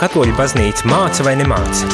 [0.00, 1.88] katoļu baznīca māca vai nemāca?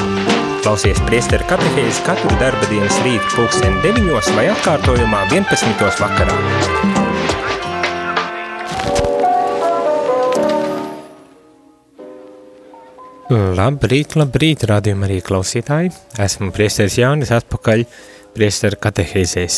[0.62, 5.82] Klausies priesteru katehēzi katru darba dienas rītu pulksteni 9 vai atkārtojumā 11.
[6.00, 6.36] vakarā.
[13.58, 15.90] Labrīt, labrīt, rādījumā arī klausītāji.
[16.22, 17.82] Esmu priesteris Jānis atpakaļ
[18.36, 19.56] priesteru katehēzēs.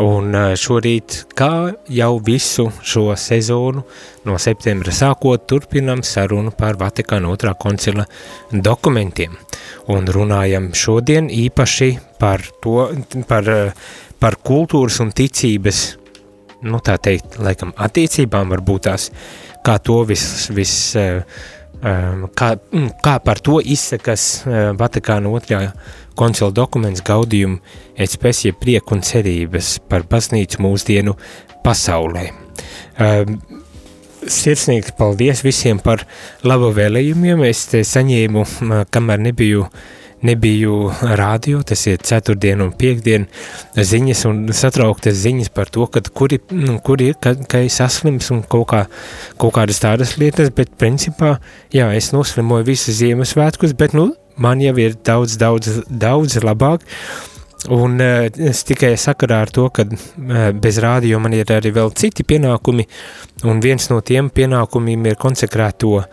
[0.00, 3.82] Un šorīt, kā jau visu šo sezonu,
[4.24, 8.06] no septembra sākot, turpinam sarunu par Vatikāna otrā koncila
[8.52, 9.36] dokumentiem.
[9.92, 12.86] Un runājam šodien īpaši par to,
[13.28, 13.50] par,
[14.16, 15.82] par kultūras un ticības,
[16.64, 19.10] nu tā teikt, laikam attiecībām varbūt tās,
[19.60, 20.76] kā to vis, vis
[21.82, 22.48] kā,
[23.02, 24.44] kā par to izsakas
[24.78, 25.64] Vatikāna otrā
[26.18, 27.58] koncila dokuments gaudījumu
[27.96, 31.14] et specie prieku un cerības par baznīcu mūsdienu
[31.64, 32.28] pasaulē.
[33.00, 33.38] Um,
[34.22, 36.04] sirsnīgs paldies visiem par
[36.46, 37.44] labu vēlējumiem.
[37.48, 38.44] Es saņēmu,
[38.92, 39.66] kamēr nebiju,
[40.26, 40.76] nebiju
[41.18, 43.26] rādio, tas ir ceturtdien un piekdien
[43.76, 48.44] ziņas un satrauktas ziņas par to, kad kuri, nu, kuri ka, ka es saslims un
[48.46, 48.84] kaut, kā,
[49.40, 51.36] kaut kādas tādas lietas, bet principā,
[51.74, 56.86] jā, es noslimoju visu Ziemassvētkus, bet, nu, man jau ir daudz, daudz, daudz labāk.
[57.70, 61.92] Un uh, es tikai sakarā ar to, ka uh, bez rādio man ir arī vēl
[61.94, 62.88] citi pienākumi,
[63.46, 66.08] un viens no tiem pienākumiem ir konsekrēto uh,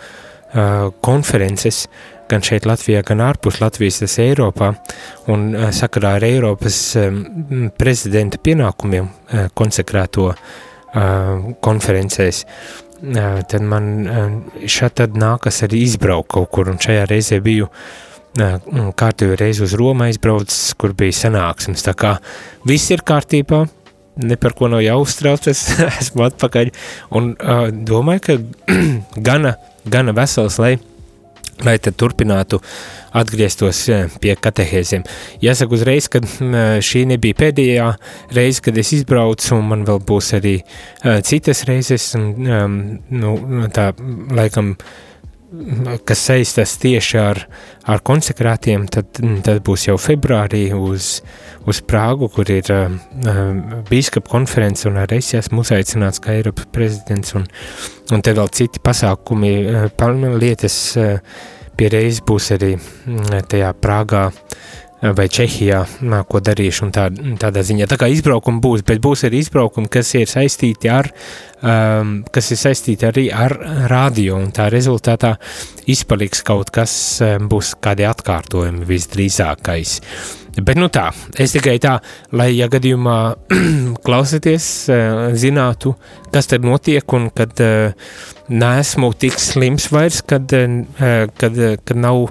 [1.05, 1.83] konferences,
[2.29, 4.71] gan šeit Latvijā, gan ārpus Latvijas, tas Eiropā,
[5.29, 6.81] un sakarā ar Eiropas
[7.77, 9.09] prezidenta pienākumiem
[9.57, 10.31] konsekrēto
[11.61, 12.43] konferencēs.
[12.99, 13.89] Tad man
[14.67, 17.69] šeit tad nākas arī izbraukt kaut kur, un šajā reizē biju
[18.37, 21.83] kārtīgi reizi uz Romu aizbraucis, kur bija sanāksmes.
[21.85, 22.17] Tā kā
[22.67, 23.65] viss ir kārtībā,
[24.19, 25.63] ne par ko nav jāuztraucas,
[26.01, 26.71] esmu atpakaļ.
[27.17, 27.33] Un
[27.87, 28.37] domāju, ka
[29.29, 29.55] gana,
[29.85, 30.77] gana vesels, lai,
[31.65, 32.61] lai turpinātu
[33.19, 33.81] atgrieztos
[34.21, 35.03] pie katehēziem.
[35.43, 36.21] Jāsaka uzreiz, ka
[36.85, 37.89] šī nebija pēdējā
[38.37, 42.79] reize, kad es izbraucu, un man vēl būs arī uh, citas reizes, un um,
[43.09, 43.35] nu,
[43.73, 43.91] tā
[44.35, 44.97] laikam uh,
[46.05, 47.41] kas saistās tieši ar,
[47.89, 51.19] ar konsekrātiem, tad, tad būs jau februārī uz,
[51.69, 52.89] uz Prāgu, kur ir uh,
[53.89, 57.47] bīskapa konference, un arī es esmu uzaicināts kā Eiropas prezidents, un,
[58.13, 59.53] un te vēl citi pasākumi,
[59.89, 61.17] uh, lietas uh,
[61.79, 62.73] pie reizes būs arī
[63.49, 64.27] tajā Prāgā,
[65.01, 65.83] vai Čehijā,
[66.27, 67.07] ko darīšu, un tā,
[67.39, 67.87] tādā ziņā.
[67.87, 72.51] Tā kā izbraukumi būs, bet būs arī izbraukumi, kas ir saistīti ar uh, um, kas
[72.53, 73.55] ir saistīti arī ar
[73.91, 75.35] radio, un tā rezultātā
[75.89, 76.93] izpaliks kaut kas,
[77.49, 79.99] būs kādi atkārtojumi visdrīzākais.
[80.65, 81.05] Bet nu tā,
[81.39, 81.99] es tikai tā,
[82.35, 83.17] lai, ja gadījumā
[84.05, 85.93] klausieties, uh, zinātu,
[86.33, 88.09] kas tad notiek, un kad uh,
[88.51, 92.25] neesmu tik slims vairs, kad, uh, kad, uh, kad nav,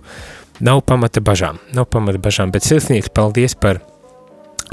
[0.60, 3.82] nav pamata bažām, nav pamata bažām, bet sirsnīgs paldies par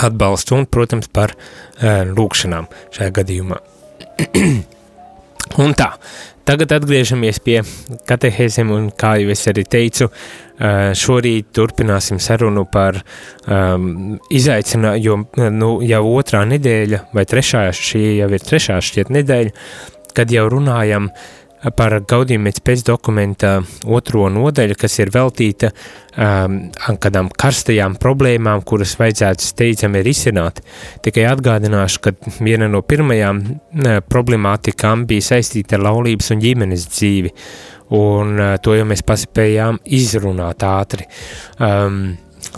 [0.02, 3.60] atbalstu un, protams, par uh, lūkšanām šajā gadījumā.
[5.64, 5.92] un tā,
[6.48, 7.62] tagad atgriežamies pie
[8.10, 10.10] katehēzēm, un kā jau es arī teicu,
[10.56, 13.02] šorīt turpināsim sarunu par
[13.52, 19.52] um, izaicinājumu, jo nu, jau otrā nedēļa, vai trešā, šī jau ir trešā šķiet nedēļa,
[20.16, 21.45] kad jau runājam uh,
[21.78, 23.56] par Gaudījumēc pēc dokumenta
[23.86, 26.58] otro nodaļu, kas ir veltīta um,
[27.02, 30.62] kādām karstajām problēmām, kuras vajadzētu steidzami risināt.
[31.06, 37.34] Tikai atgādināšu, ka viena no pirmajām uh, problemātikām bija saistīta ar laulības un ģimenes dzīvi,
[37.98, 41.10] un uh, to jau mēs paspējām izrunāt ātri.
[41.60, 42.06] Um,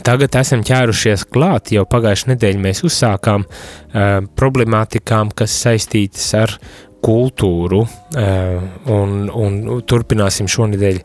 [0.04, 6.54] Tagad esam ķērušies klāt, jau pagājušajā nedēļā mēs uzsākām uh, problemātikām, kas saistītas ar
[7.04, 7.84] kultūru,
[8.18, 8.58] eh,
[8.94, 11.00] un, un turpināsim šonadēļ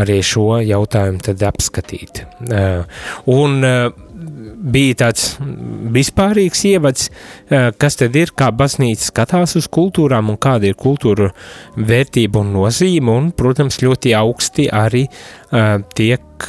[0.00, 2.24] arī šo jautājumu apskatīt.
[2.48, 3.86] Eh, un eh,
[4.74, 5.34] bija tāds
[5.94, 7.10] vispārīgs ievads,
[7.76, 11.28] kas tad ir, kā baznīca skatās uz kultūrām un kāda ir kultūra
[11.76, 15.04] vērtība un nozīme, un, protams, ļoti augsti arī
[15.98, 16.48] tiek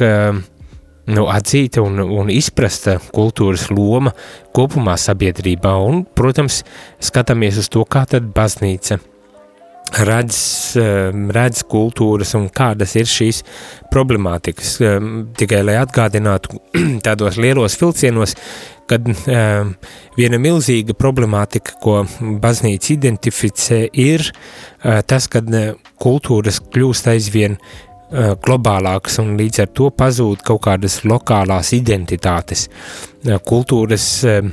[1.11, 4.13] nu, atzīta un, un izprasta kultūras loma
[4.55, 6.63] kopumā sabiedrībā, un, protams,
[7.03, 8.99] skatāmies uz to, kā tad baznīca
[9.93, 10.37] redz,
[10.79, 13.43] ehm, redz kultūras un kādas ir šīs
[13.93, 14.75] problemātikas.
[14.81, 16.59] Ehm, tikai lai atgādinātu
[17.05, 18.35] tādos lielos vilcienos,
[18.85, 19.71] kad um,
[20.13, 27.57] viena milzīga problemātika, ko baznīca identificē, ir uh, tas, kad uh, kultūras kļūst aizvien
[28.13, 32.67] Eh, globālākas un līdz ar to pazūd kaut kādas lokālās identitātes.
[33.25, 34.45] Eh, kultūras eh,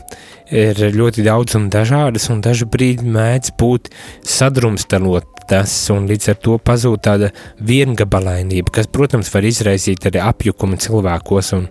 [0.49, 3.91] ir ļoti daudz un dažādas, un dažu brīdi mēdz būt
[4.25, 7.29] sadrumstalotas, un līdz ar to pazūd tāda
[7.61, 11.69] viengabalainība, kas, protams, var izraisīt arī apjukumu cilvēkos un,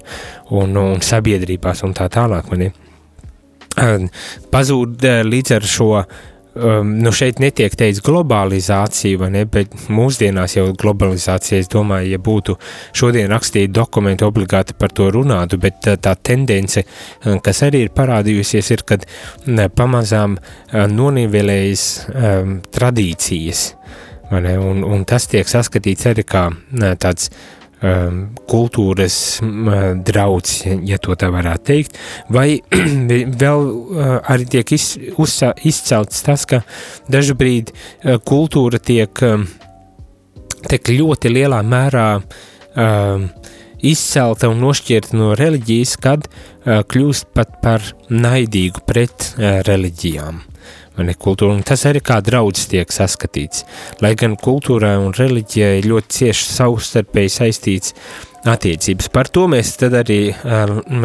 [0.53, 2.53] un, un sabiedrībās un tā tālāk.
[2.53, 2.69] Mani.
[4.53, 5.93] Pazūd līdz ar šo
[6.55, 12.57] um, nu šeit netiek teikts globalizācija, ne, bet mūsdienās jau globalizācija, es domāju, ja būtu
[12.97, 16.83] šodien rakstīti dokumenti obligāti par to runātu, bet tā, tā tendence,
[17.25, 19.07] um, kas arī ir parādījusies, ir, kad
[19.47, 23.65] ne, pamazām uh, nonivelējas um, tradīcijas,
[24.31, 29.69] ne, un, un tas tiek saskatīts arī kā ne, tāds um, kultūras um,
[30.05, 31.97] drauds, ja to tā varētu teikt,
[32.29, 32.59] vai
[33.43, 36.61] vēl uh, arī tiek iz, uzsā, izcelts tas, ka
[37.11, 39.47] dažu brīdi uh, kultūra tiek, um,
[40.69, 43.25] tiek ļoti lielā mērā um,
[43.81, 46.29] izcelta un nošķirta no reliģijas, kad
[46.61, 49.31] kļūst pat par naidīgu pret
[49.65, 50.50] reliģijām
[50.97, 53.63] ne, kultūra, un tas arī kā draudz tiek saskatīts.
[54.03, 57.95] Lai gan kultūrai un reliģijai ļoti cieši savstarpēji saistīts
[58.41, 59.09] attiecības.
[59.13, 60.31] Par to mēs tad arī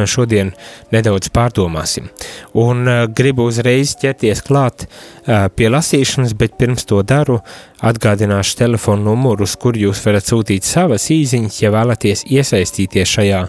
[0.08, 0.54] šodien
[0.94, 2.08] nedaudz pārdomāsim.
[2.56, 4.86] Un gribu uzreiz ķerties klāt
[5.26, 7.42] pie lasīšanas, bet pirms to daru
[7.84, 13.42] atgādināšu telefonu numuru, uz kur jūs varat sūtīt savas īziņas, ja vēlaties iesaistīties šajā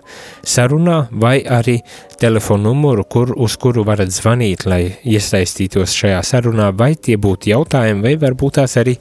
[0.43, 1.79] sarunā, vai arī
[2.19, 8.03] telefonu numuru, kur, uz kuru varat zvanīt, lai iesaistītos šajā sarunā, vai tie būtu jautājumi,
[8.03, 8.97] vai varbūt tās arī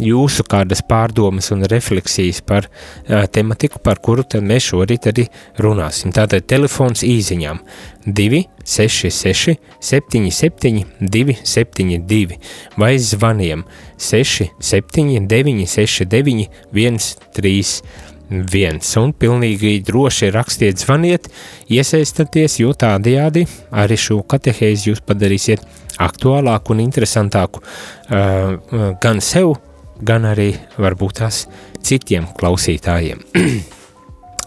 [0.00, 5.26] jūsu kādas pārdomas un refleksijas par uh, tematiku, par kuru mēs šorīt arī
[5.58, 6.12] runāsim.
[6.12, 7.60] Tātad telefons īziņām
[8.06, 12.38] 266 77 272
[12.80, 13.64] vai zvaniem
[13.98, 21.26] 679 69 131 un pilnīgi droši rakstiet zvaniet,
[21.70, 25.66] iesaistieties, jo tādējādi arī šo katehēzi jūs padarīsiet
[26.00, 29.56] aktuālāku un interesantāku uh, gan sev,
[30.00, 31.44] gan arī varbūt tās
[31.84, 33.26] citiem klausītājiem.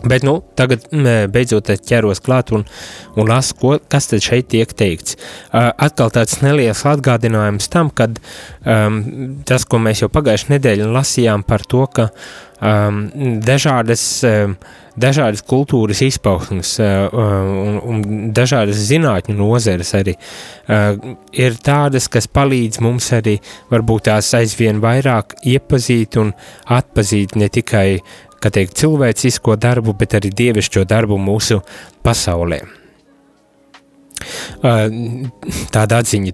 [0.03, 0.83] Bet nu, tagad
[1.31, 2.65] beidzot ķeros klāt un,
[3.15, 5.15] un lasu, ko, kas tad šeit tiek teikts.
[5.15, 8.99] Uh, atkal tāds neliels atgādinājums tam, kad um,
[9.47, 12.09] tas, ko mēs jau pagājušajā nedēļā lasījām par to, ka
[12.59, 13.05] um,
[13.47, 14.57] dažādas, um,
[14.99, 18.03] dažādas kultūras izpausmes uh, un, un
[18.35, 23.37] dažādas zinātņu nozeres arī uh, ir tādas, kas palīdz mums arī
[23.71, 26.35] varbūt tās aizvien vairāk iepazīt un
[26.75, 27.87] atpazīt ne tikai
[28.43, 31.61] kā teikt, cilvēcisko darbu, bet arī dievišķo darbu mūsu
[32.03, 32.82] pasaulē.
[35.73, 36.33] Tāda atziņa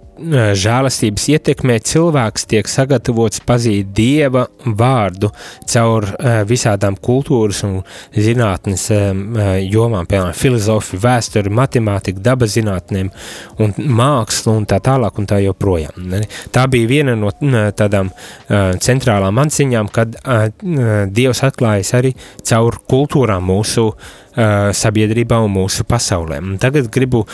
[0.59, 5.31] žēlastības ietekmē cilvēks tiek sagatavots pazīt dieva vārdu
[5.69, 6.07] caur
[6.49, 7.79] visādām kultūras un
[8.15, 13.11] zinātnes jomām, piemēram, filozofiju, vēsturi, matemātiku, dabas zinātnēm
[13.63, 16.15] un mākslu un tā tālāk un tā joprojām.
[16.51, 17.31] Tā bija viena no
[17.79, 18.11] tādām
[18.49, 20.19] centrālām atziņām, kad
[21.15, 23.93] dievs atklājas arī caur kultūrām mūsu
[24.79, 26.37] sabiedrībā un mūsu pasaulē.
[26.39, 27.25] Un tagad gribu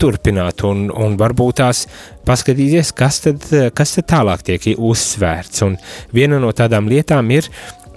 [0.00, 1.84] paturpināt un, un varbūt tās
[2.24, 3.44] paskatīties, kas tad,
[3.76, 5.60] kas tad tālāk tiek uzsvērts.
[5.66, 5.76] Un
[6.16, 7.50] viena no tādām lietām ir,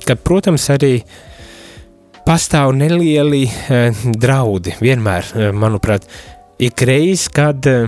[0.03, 0.97] ka, protams, arī
[2.27, 4.75] pastāv nelieli uh, draudi.
[4.83, 6.09] Vienmēr, uh, manuprāt,
[6.59, 7.87] ikreiz, kad uh,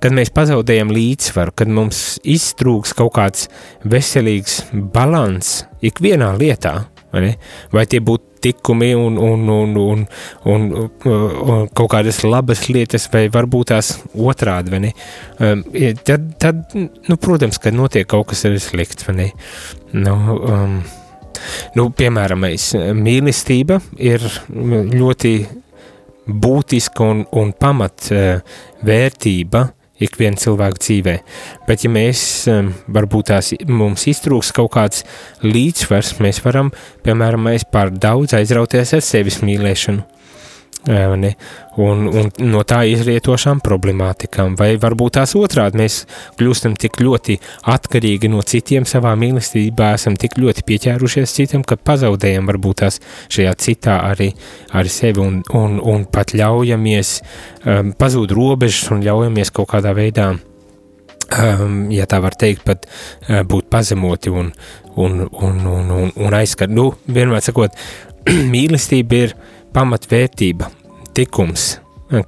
[0.00, 3.48] kad mēs pazaudējam līdzsvaru, kad mums iztrūks kaut kāds
[3.84, 7.34] veselīgs līdzsvars ikvienā lietā, vai,
[7.72, 10.04] vai tie būtu tikumi un, un, un, un,
[10.44, 10.66] un,
[11.06, 14.92] un kaut kādas labas lietas, vai varbūt tās otrādi, vai ne?
[15.42, 15.64] Um,
[16.06, 19.30] tad, tad, nu, protams, ka notiek kaut kas arī slikts, ne?
[19.96, 20.78] Nu, um,
[21.78, 22.46] nu, piemēram,
[23.00, 25.34] mīlestība ir ļoti
[26.26, 28.56] būtiska un, un pamat uh,
[29.96, 31.14] vērtība ikviena cilvēka dzīvē.
[31.68, 32.22] Bet, ja mēs
[32.92, 35.04] varbūt tās mums iztrūks kaut kāds
[35.44, 36.72] līdzsvars, mēs varam,
[37.06, 40.15] piemēram, mēs pār daudz aizrauties ar sevis mīlēšanu.
[40.86, 41.32] Ne?
[41.82, 45.96] Un, un no tā izrietošām problemātikām, vai varbūt tās otrādi mēs
[46.38, 47.36] kļūstam tik ļoti
[47.72, 53.00] atkarīgi no citiem savā mīlestībā, esam tik ļoti pieķērušies citam, ka pazaudējam varbūt tās
[53.34, 54.30] šajā citā arī,
[54.78, 60.30] arī sevi un, un, un pat ļaujamies um, pazūd robežas un ļaujamies kaut kādā veidā,
[60.38, 64.54] um, ja tā var teikt, pat uh, būt pazemoti un,
[64.94, 66.70] un, un, un, un, un aizskar.
[66.70, 67.74] Nu, vienmēr sakot,
[68.54, 69.36] mīlestība ir
[69.76, 70.70] pamatvērtība,
[71.16, 71.76] tikums,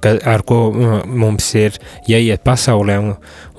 [0.01, 0.59] ka, ar ko
[1.05, 1.77] mums ir
[2.09, 3.13] jāiet pasaulē un,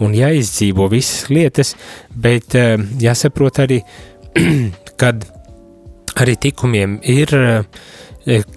[0.04, 1.74] un jāizdzīvo visas lietas,
[2.10, 3.80] bet eh, jāsaprot arī,
[5.00, 5.24] kad
[6.20, 7.32] arī tikumiem ir,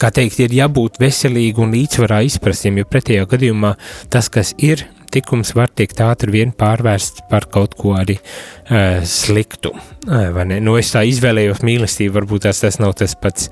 [0.02, 3.76] kā teikt, ir jābūt veselīgi un līdzsvarā izprastiem, jo pretējā gadījumā
[4.12, 9.72] tas, kas ir, tikums var tikt ātri vien pārvērsts par kaut ko arī uh, sliktu.
[10.10, 10.42] Uh?
[10.58, 13.52] Nu, es tā izvēlējos mīlestību, varbūt tas, tas nav tas pats,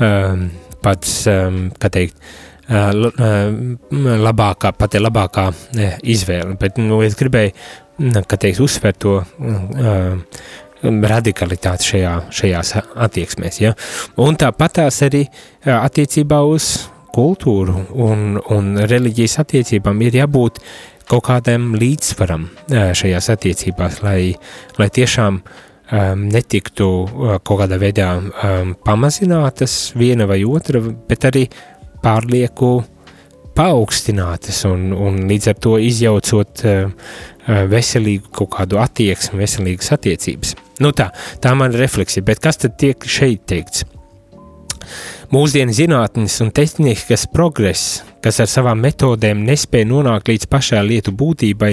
[0.00, 0.48] um,
[0.82, 7.54] pats um, kā teikt, uh, labākā, pati labākā uh, izvēle, bet, nu, es gribēju,
[8.28, 10.16] kā teikt, uzsvērt to uh,
[10.84, 12.72] radikalitāti šajā, šajās
[13.06, 13.60] attieksmēs.
[13.62, 13.74] Ja?
[14.20, 15.22] Un tāpat tās arī
[15.64, 16.74] attiecībā uz
[17.14, 20.58] kultūru un, un reliģijas attiecībām ir jābūt
[21.08, 24.34] kaut kādam līdzsvaram šajās attiecībās, lai,
[24.80, 25.40] lai tiešām
[25.92, 26.88] um, netiktu
[27.44, 31.44] kaut kādā veidā um, pamazinātas viena vai otra, bet arī
[32.04, 32.76] pārlieku
[33.54, 37.10] paaugstinātas un, un līdz ar to izjaucot uh,
[37.70, 40.54] veselīgu kaut kādu attieksmi, veselīgas attiecības.
[40.82, 43.84] Nu tā, tā man ir refleksija, bet kas tad tiek šeit teikts?
[45.32, 51.70] Mūsdienu zinātnes un tehnikas progress, kas ar savām metodēm nespēja nonākt līdz pašai lietu būtībai,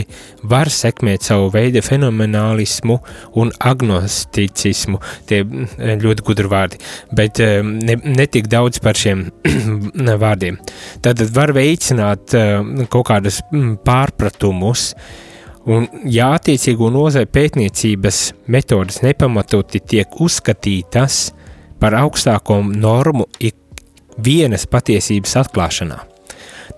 [0.48, 2.98] var sekmēt savu veidu fenomenālismu
[3.42, 5.02] un agnosticismu.
[5.28, 6.80] Tie mm, ļoti gudri vārdi,
[7.18, 9.28] bet mm, ne, netik daudz par šiem
[10.24, 10.62] vārdiem.
[11.04, 13.42] Tad var veicināt mm, kaut kādus
[13.86, 14.94] pārpratumus,
[15.70, 21.28] Un, ja attiecīgo nozare pētniecības metodas nepamatoti tiek uzskatītas
[21.82, 26.00] par augstāko normu ikvienas patiesības atklāšanā.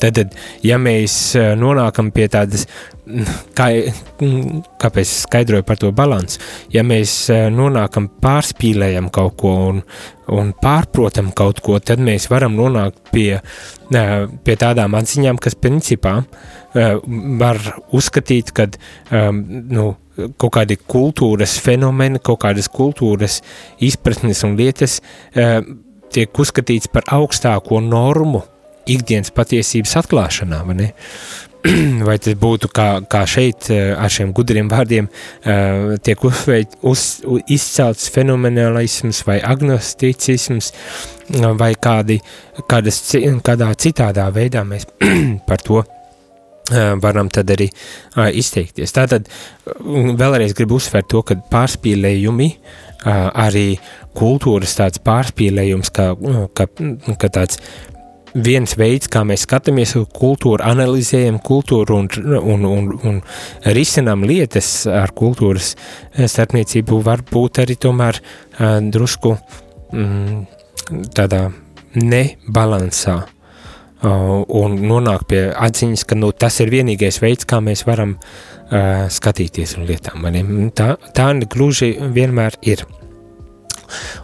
[0.01, 0.33] Tad,
[0.65, 2.65] ja mēs eh, nonākam pie tādas,
[3.57, 3.67] kā,
[4.81, 6.41] kāpēc es skaidroju par to balansu,
[6.74, 9.81] ja mēs eh, nonākam pārspīlējam kaut ko un,
[10.33, 16.22] un pārprotam kaut ko, tad mēs varam nonākt pie, eh, pie tādām atziņām, kas principā
[16.74, 17.60] var
[17.94, 18.65] uzskatīt, ka
[19.12, 19.92] nu,
[20.38, 23.39] kaut kādi kultūras fenomeni, kaut kādas kultūras
[23.84, 25.60] izpratnes un lietas uh,
[26.13, 28.44] tiek uzskatīts par augstāko normu
[28.89, 30.92] ikdienas patiesības atklāšanā, vai
[32.08, 37.24] vai tas būtu kā, kā šeit uh, ar šiem gudriem vārdiem uh, tiek uzveic, uz,
[37.48, 40.74] izcelts fenomenālisms vai agnosticisms
[41.58, 42.20] vai kādi,
[42.70, 43.00] kādas,
[43.48, 44.89] kādā citādā veidā mēs
[45.48, 45.82] par to
[46.72, 48.93] varam tad arī uh, izteikties.
[48.96, 49.27] Tātad
[49.84, 53.74] vēlreiz gribu uzsvērt to, ka pārspīlējumi, uh, arī
[54.15, 56.13] kultūras tāds pārspīlējums, kā,
[56.55, 56.67] kā,
[57.20, 57.60] kā tāds
[58.34, 63.20] viens veids, kā mēs skatāmies uz kultūru, analizējam kultūru un, un, un, un
[63.75, 65.75] risinām lietas ar kultūras
[66.15, 69.36] starpniecību, var būt arī tomēr uh, drusku
[69.91, 70.41] mm,
[71.13, 71.46] tādā
[72.00, 73.20] nebalansā
[74.03, 79.77] un nonāk pie atziņas, ka nu, tas ir vienīgais veids, kā mēs varam uh, skatīties
[79.79, 80.27] uz lietām.
[80.75, 82.86] Tā, tā gluži vienmēr ir.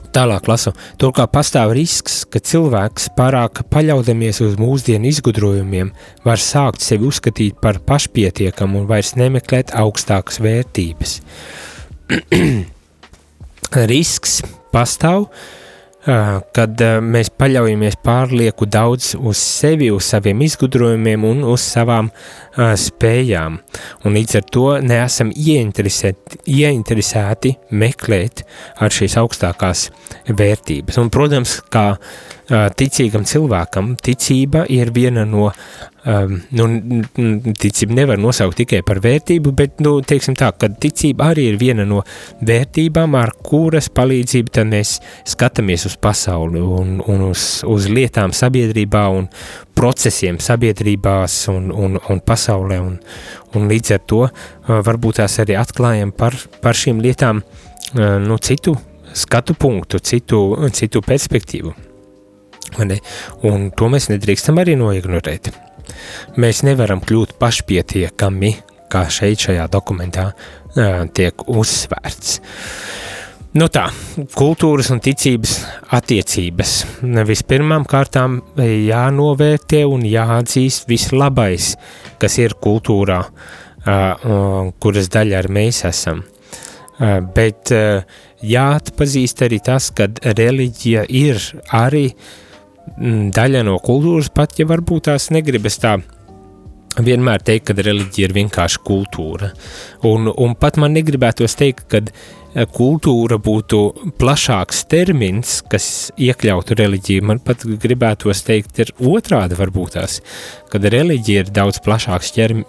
[0.10, 0.74] Tālāk lasu.
[0.98, 5.92] Turklāt pastāv risks, ka cilvēks pārāk paļaudamies uz mūsdienu izgudrojumiem,
[6.26, 11.20] var sākt sevi uzskatīt par pašpietiekamu un vairs nemeklēt augstākas vērtības.
[13.94, 14.40] risks
[14.74, 15.59] pastāv, uh,
[16.06, 23.60] kad mēs paļaujamies pārlieku daudz uz sevi, uz saviem izgudrojumiem un uz savām uh, spējām.
[24.08, 28.46] Un līdz ar to neesam ieinteresēti, ieinteresēti meklēt
[28.80, 29.90] ar šīs augstākās
[30.30, 31.02] vērtības.
[31.04, 35.52] Un, protams, kā uh, ticīgam cilvēkam, ticība ir viena no
[36.08, 36.66] Um, nu,
[37.60, 41.84] ticību nevar nosaukt tikai par vērtību, bet, nu, teiksim tā, ka ticība arī ir viena
[41.84, 42.06] no
[42.48, 44.94] vērtībām, ar kuras palīdzību tad mēs
[45.28, 49.28] skatāmies uz pasauli un, un uz, uz lietām sabiedrībā un
[49.76, 52.96] procesiem sabiedrībās un, un, un pasaulē, un,
[53.60, 54.24] un līdz ar to
[54.88, 57.44] varbūt tās arī atklājam par, par šīm lietām,
[58.00, 58.78] nu, citu
[59.12, 61.89] skatu punktu, citu, citu perspektīvu.
[62.78, 65.52] Un to mēs nedrīkstam arī noignorēt.
[66.40, 68.56] Mēs nevaram kļūt pašpietiekami,
[68.90, 70.32] kā šeit šajā dokumentā
[71.16, 72.40] tiek uzsvērts.
[73.58, 73.88] Nu tā,
[74.38, 75.56] kultūras un ticības
[75.98, 76.74] attiecības.
[77.26, 81.72] Vispirmām kārtām jānovērtē un jāatzīst vislabais,
[82.22, 83.24] kas ir kultūrā,
[84.84, 86.22] kuras daļa arī mēs esam.
[87.34, 87.74] Bet
[88.46, 91.42] jāatpazīst arī tas, ka reliģija ir
[91.74, 92.30] arī uh,
[93.00, 95.98] daļa no kultūras, pat ja varbūt tās negribas tā
[97.00, 99.54] vienmēr teikt, ka reliģija ir vienkārši kultūra.
[100.08, 103.82] Un, un pat man negribētos teikt, ka eh, kultūra būtu
[104.20, 107.28] plašāks termins, kas iekļautu reliģiju.
[107.30, 110.20] Man pat gribētos teikt, ir otrādi varbūt tās,
[110.74, 112.66] kad reliģija ir daudz plašāks ķermi,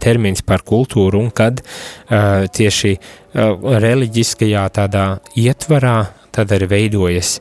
[0.00, 3.52] termins par kultūru un kad uh, tieši uh,
[3.84, 5.98] reliģiskajā tādā ietvarā
[6.38, 7.36] tad arī veidojas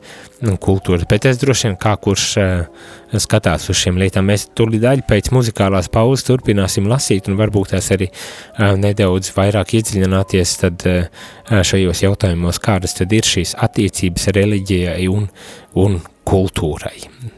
[0.45, 1.07] nu, kultūra.
[1.09, 2.89] Bet es droši vien kā kurš uh,
[3.21, 7.89] skatās uz šiem lietām, mēs tūlīt daļu pēc muzikālās pauzes turpināsim lasīt un varbūt tās
[7.95, 15.01] arī uh, nedaudz vairāk iedziļināties tad uh, šajos jautājumos, kādas tad ir šīs attiecības reliģijai
[15.13, 15.29] un,
[15.77, 16.97] un kultūrai.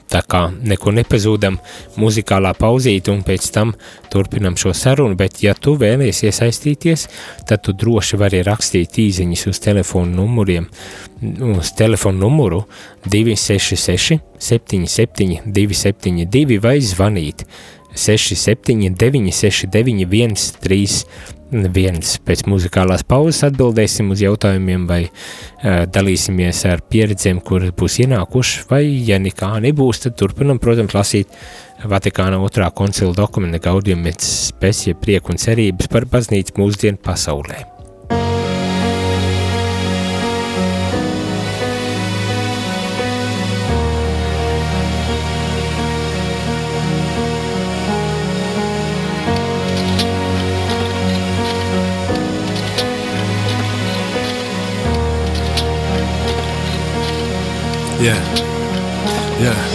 [0.10, 1.60] Tā kā neko nepazūdam
[2.02, 3.76] muzikālā pauzīte un pēc tam
[4.10, 7.06] turpinam šo sarunu, bet ja tu vēlies iesaistīties,
[7.50, 10.70] tad tu droši vari rakstīt īziņas uz telefonu numuriem,
[11.54, 12.64] uz telefonu numuru
[13.06, 14.18] 266
[14.50, 17.46] 77 272 vai zvanīt
[17.94, 27.42] 679 69 131 viens pēc muzikālās pauzes atbildēsim uz jautājumiem vai uh, dalīsimies ar pieredzēm,
[27.46, 31.34] kuras būs ienākuši, vai ja nekā nebūs, tad turpinam, protams, lasīt
[31.80, 37.79] Vatikāna otrā koncila dokumenta Gaudium et Specie prieku un cerības par baznīcu mūsdienu pasaulē.
[58.02, 58.16] Yeah.
[59.42, 59.69] Yeah.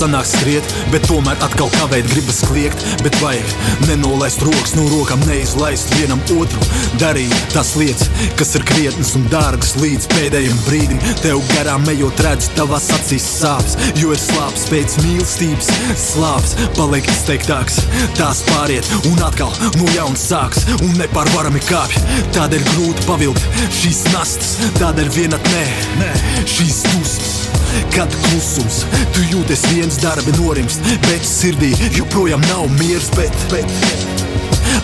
[0.00, 2.84] Sanāk skriet, bet tomēr atkal kavēt, gribas kliegt.
[3.04, 3.52] Bet vajag
[3.88, 6.60] nenolaist rokas no rokām, neizlaist vienam otru.
[7.00, 11.02] Darīt tās lietas, kas ir krietnas un dārgas līdz pēdējiem brīdim.
[11.20, 15.70] Tev garām ejot, redz, tavās acīs sāpes, jo ir slāpes pēc mīlestības.
[16.00, 17.80] Slāpes paliek izteiktāks,
[18.18, 22.00] tās pāriet un atkal no jauna sāks un nepārvarami kāpj.
[22.36, 25.64] Tādēļ grūti pavilkt šīs nastas, tādēļ vienatnē,
[26.48, 27.36] šīs dusmas.
[27.94, 28.80] Kad klusums,
[29.14, 33.66] tu jūties viens darbi norimst, bet sirdī joprojām nav miers, bet, bet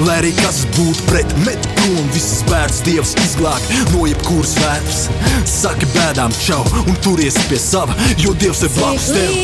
[0.03, 5.07] Lai arī kas būtu pret, met prom visas bērns, Dievs izglāb no jebkuras vērts.
[5.49, 9.37] Saki bēdām čau un turies pie sava, jo Dievs ir labs tev.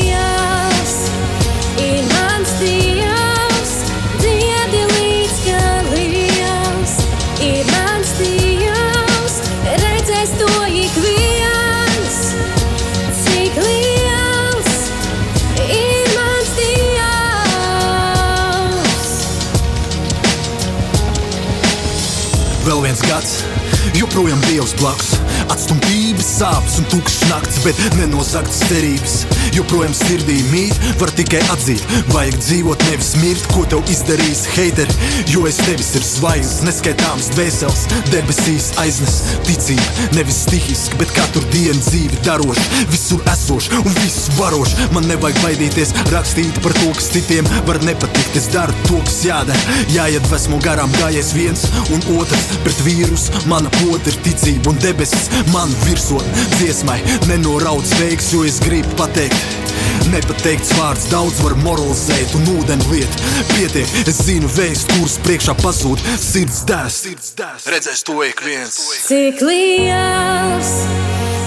[1.78, 2.91] Ir mans Dievs,
[24.12, 25.14] joprojām Dievs blakus.
[26.22, 29.14] Atstumtības, sāpes un tukšs nakts, bet nenozagts cerības.
[29.52, 31.82] Joprojām sirdī mīt, var tikai atzīt,
[32.12, 34.94] vajag dzīvot, nevis mirt, ko tev izdarījis heiteri.
[35.32, 37.82] Jo es tevis ir zvaigznes, neskaitāms dvēseles,
[38.12, 40.06] debesīs aiznes ticība.
[40.14, 44.88] Nevis stihiski, bet katru dienu dzīvi daroši, visur esoši un visus varoši.
[44.94, 48.38] Man nevajag baidīties rakstīt par to, kas citiem var nepatikt.
[48.38, 53.44] Es daru to, kas jādara, jāiedvesmo garām gājies viens un otrs pret vīrusu.
[53.50, 55.72] Mana pota ir ticība un debesis man
[56.12, 56.24] virsot
[56.58, 57.00] dziesmai.
[57.28, 59.36] Nenoraudz veiks, jo es gribu pateikt.
[60.12, 63.20] Nepateikts vārds daudz var moralizēt un ūdeni liet.
[63.52, 66.02] Pietiek, es zinu vēstu, kuras priekšā pazūd.
[66.20, 68.78] Sirds dēs, sirds dēs, redzēs to ik viens.
[69.06, 70.72] Cik liels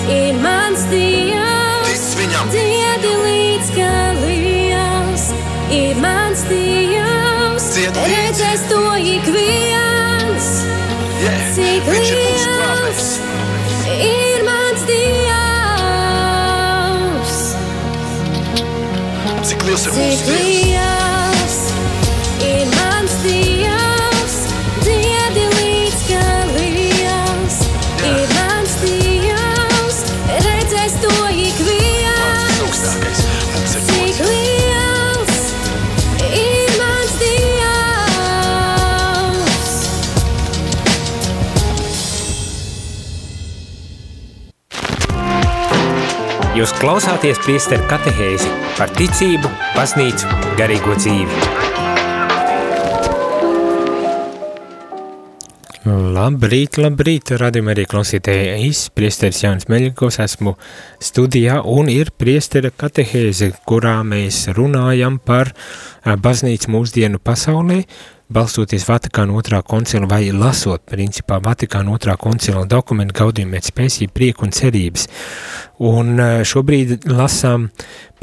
[0.10, 5.30] ir mans dievs, Tic viņam, diedi līdz galījās,
[5.76, 10.52] ir mans dievs, redzēs to ik viens.
[11.22, 12.45] Yeah, Cik liels
[19.66, 20.95] Cik liels ir
[46.86, 48.46] klausāties priesteru katehēzi
[48.78, 50.28] par ticību, baznīcu,
[50.60, 51.40] garīgo dzīvi.
[55.86, 60.54] Labrīt, labrīt, radījumā arī klausītāji, es, priesteris Jānis Meļikovs, esmu
[61.02, 65.56] studijā un ir priestera katehēze, kurā mēs runājam par
[66.06, 67.82] baznīcu mūsdienu pasaulē,
[68.32, 74.48] balstoties Vatikāna otrā koncila vai lasot, principā, Vatikāna otrā koncila dokumentu gaudījumu pēc spēsī prieku
[74.48, 75.08] un cerības.
[75.86, 77.70] Un šobrīd lasām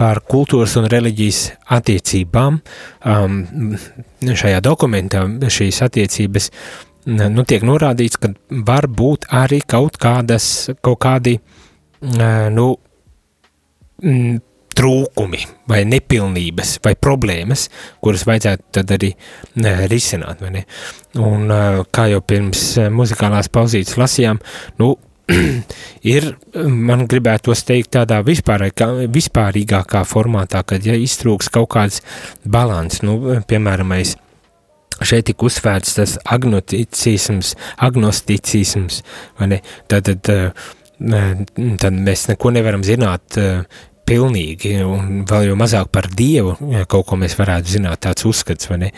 [0.01, 1.43] par kultūras un reliģijas
[1.77, 2.63] attiecībām.
[3.07, 3.43] Um,
[4.23, 6.51] šajā dokumentā šīs attiecības
[7.07, 8.33] nu, tiek norādīts, ka
[8.67, 11.39] var būt arī kaut kādas, kaut kādi,
[12.03, 12.69] nu,
[14.79, 17.69] trūkumi vai nepilnības vai problēmas,
[18.03, 19.13] kuras vajadzētu tad arī
[19.91, 20.67] risināt, vai ne?
[21.23, 21.49] Un
[21.93, 24.41] kā jau pirms muzikālās pauzītes lasījām,
[24.81, 24.95] nu,
[26.15, 26.27] ir,
[26.67, 32.03] man gribētos teikt, tādā vispārīgākā formātā, kad ja iztrūks kaut kāds
[32.45, 33.95] balans, nu, piemēram,
[35.03, 39.03] šeit tik uzsvērts tas agnosticisms, agnosticisms,
[39.39, 40.53] vai ne, tad, tad,
[41.83, 43.39] tad mēs neko nevaram zināt
[44.09, 46.55] pilnīgi, un vēl jau mazāk par Dievu
[46.91, 48.91] kaut ko mēs varētu zināt, tāds uzskats, vai ne?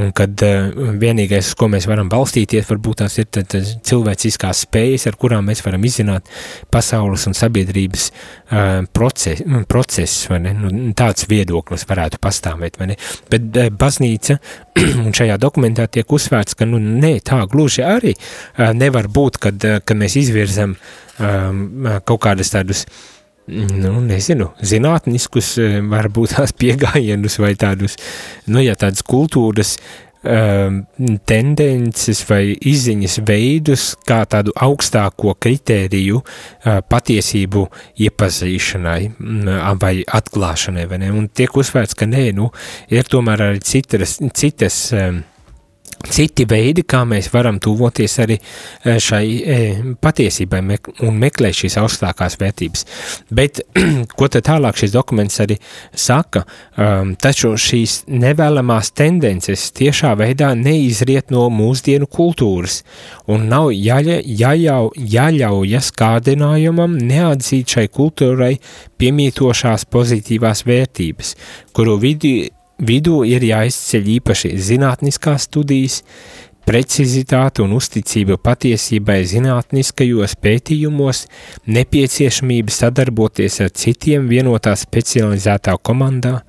[0.00, 3.52] Un kad uh, vienīgais, uz ko mēs varam balstīties, varbūt tās ir tad,
[3.86, 6.30] cilvēciskās spējas, ar kurām mēs varam izzināt
[6.72, 10.54] pasaules un sabiedrības uh, proces, procesus, vai ne?
[10.56, 13.00] Nu, tāds viedoklis varētu pastāvēt, vai ne?
[13.32, 14.38] Bet uh, baznīca,
[15.04, 19.68] un šajā dokumentā tiek uzsvērts, ka, nu, ne, tā gluži arī uh, nevar būt, kad,
[19.68, 20.78] uh, kad mēs izvirzam
[21.20, 23.04] um, kaut kādas tādus uh,
[23.46, 27.98] nu, nezinu, zinātniskus, eh, varbūt tās piegājienus vai tādus,
[28.50, 29.76] nu, ja tādas kultūras
[30.26, 30.80] um,
[31.28, 37.66] tendences vai izziņas veidus kā tādu augstāko kritēriju uh, patiesību
[38.08, 41.12] iepazīšanai um, vai atklāšanai, vai ne?
[41.14, 42.50] Un tiek uzsvērts, ka nē, nu,
[42.92, 45.22] ir tomēr arī citas, citas um,
[46.04, 49.58] citi veidi, kā mēs varam tuvoties arī e, šai e,
[50.02, 50.60] patiesībai
[51.06, 52.84] un meklēt šīs augstākās vērtības.
[53.34, 53.62] Bet,
[54.18, 55.58] ko tad tālāk šis dokuments arī
[55.96, 56.44] saka,
[56.76, 62.82] um, taču šīs nevēlamās tendences tiešā veidā neizriet no mūsdienu kultūras
[63.32, 68.54] un nav jāļa, jāļau, jāļaujas kārdinājumam neatzīt šai kultūrai
[69.00, 71.34] piemītošās pozitīvās vērtības,
[71.76, 72.36] kuru vidi
[72.76, 76.02] Vidū ir jāizceļ īpaši zinātniskās studijas,
[76.66, 81.22] precizitāte un uzticība patiesībai zinātniskajos pētījumos,
[81.70, 86.40] nepieciešamība sadarboties ar citiem vienotā specializētā komandā,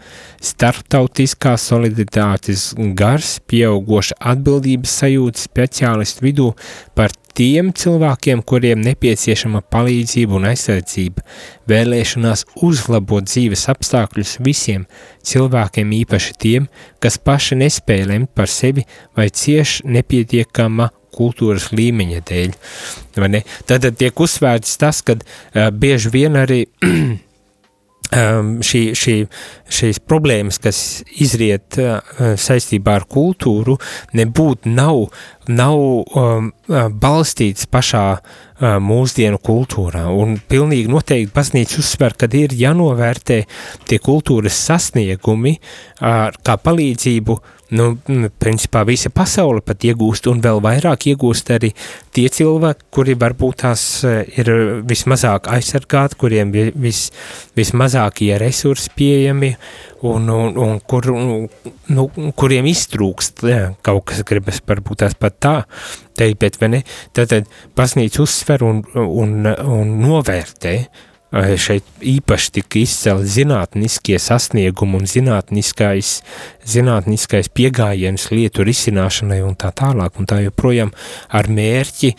[0.42, 6.50] starptautiskā solidaritātes gars, pieaugoša atbildības sajūta speciālistu vidū
[6.98, 11.24] par tiem cilvēkiem, kuriem nepieciešama palīdzība un aizsardzība,
[11.70, 14.88] vēlēšanās uzlabot dzīves apstākļus visiem
[15.28, 16.70] cilvēkiem, īpaši tiem,
[17.04, 22.58] kas paši nespēja lemt par sevi vai cieši nepietiekama kultūras līmeņa dēļ.
[23.70, 26.66] Tad tiek uzsvērts tas, ka uh, bieži vien arī
[28.12, 29.16] šī, šī,
[29.80, 30.80] šīs problēmas, kas
[31.20, 32.00] izriet uh,
[32.40, 33.78] saistībā ar kultūru,
[34.16, 35.08] nebūtu nav,
[35.48, 36.52] nav um,
[37.02, 40.06] balstīts pašā uh, mūsdienu kultūrā.
[40.08, 43.42] Un pilnīgi noteikti baznīca uzsver, ka ir jānovērtē
[43.88, 47.88] tie kultūras sasniegumi uh, kā palīdzību uh, nu,
[48.40, 51.74] principā visa pasaule pat iegūst, un vēl vairāk iegūst arī
[52.16, 54.52] tie cilvēki, kuri varbūt tās eh, ir
[54.88, 57.08] vismazāk aizsargāti, kuriem vis,
[57.58, 59.54] vismazākie resursi pieejami,
[60.08, 65.56] un, un, un kur, nu, kuriem iztrūkst jā, kaut kas gribas varbūt tās pat tā
[66.18, 70.78] teikt, bet ne, tad, tad pasnīca uzsver un, un, un novērtē,
[71.32, 76.22] šeit īpaši tika izcelt zinātniskie sasniegumi un zinātniskais,
[76.68, 80.94] zinātniskais piegājiens lietu risināšanai un tā tālāk, un tā joprojām
[81.36, 82.14] ar mērķi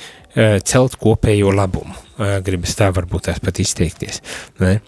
[0.68, 1.96] celt kopējo labumu.
[2.44, 4.22] Gribas tā varbūt tās pat izteikties.
[4.60, 4.78] Ne?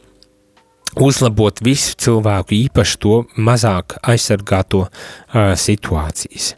[0.98, 6.54] Uzlabot visu cilvēku, īpaši to mazāk aizsargāto uh, situācijas.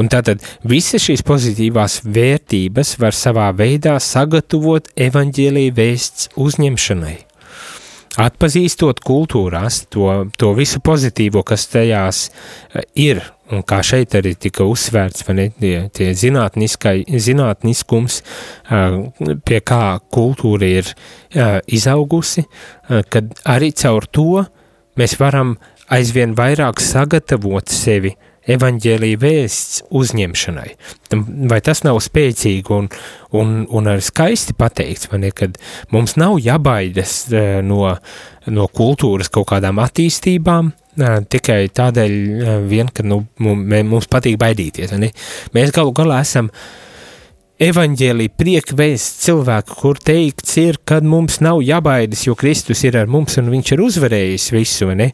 [0.00, 7.18] Un tātad visas šīs pozitīvās vērtības var savā veidā sagatavot evaņģēlīja vēsts uzņemšanai.
[8.20, 12.24] Atpazīstot kultūrās to, to visu pozitīvo, kas tajās
[12.98, 18.20] ir, un kā šeit arī tika uzsvērts, ne, tie, tie zinātniskums,
[19.46, 19.84] pie kā
[20.14, 20.94] kultūra ir
[21.66, 22.46] izaugusi,
[23.10, 24.44] kad arī caur to
[25.00, 25.56] mēs varam
[25.90, 28.14] aizvien vairāk sagatavot sevi
[28.50, 30.70] evaņģēlīja vēsts uzņemšanai.
[31.50, 32.88] Vai tas nav spēcīgi un,
[33.36, 35.58] un, un arī skaisti pateikts, vai ne, kad
[35.92, 37.22] mums nav jābaidas
[37.66, 37.94] no,
[38.48, 44.94] no kultūras kaut kādām attīstībām, tikai tādēļ eh, vien, ka nu, mums patīk baidīties.
[44.98, 45.12] Ne?
[45.54, 46.50] Mēs galu galā esam
[47.60, 53.36] evaņģēlī priekvēsts cilvēku, kur teikts ir, kad mums nav jābaidas, jo Kristus ir ar mums
[53.40, 55.10] un viņš ir uzvarējis visu, ne?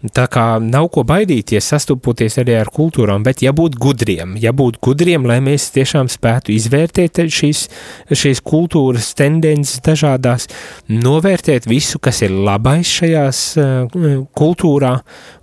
[0.00, 5.42] Tā kā nav ko baidīties, sastopoties arī ar kultūrām, bet jābūt gudriem, jābūt gudriem, lai
[5.44, 7.66] mēs tiešām spētu izvērtēt šīs,
[8.08, 10.48] šīs kultūras tendences dažādās,
[10.88, 14.94] novērtēt visu, kas ir labais šajās uh, kultūrā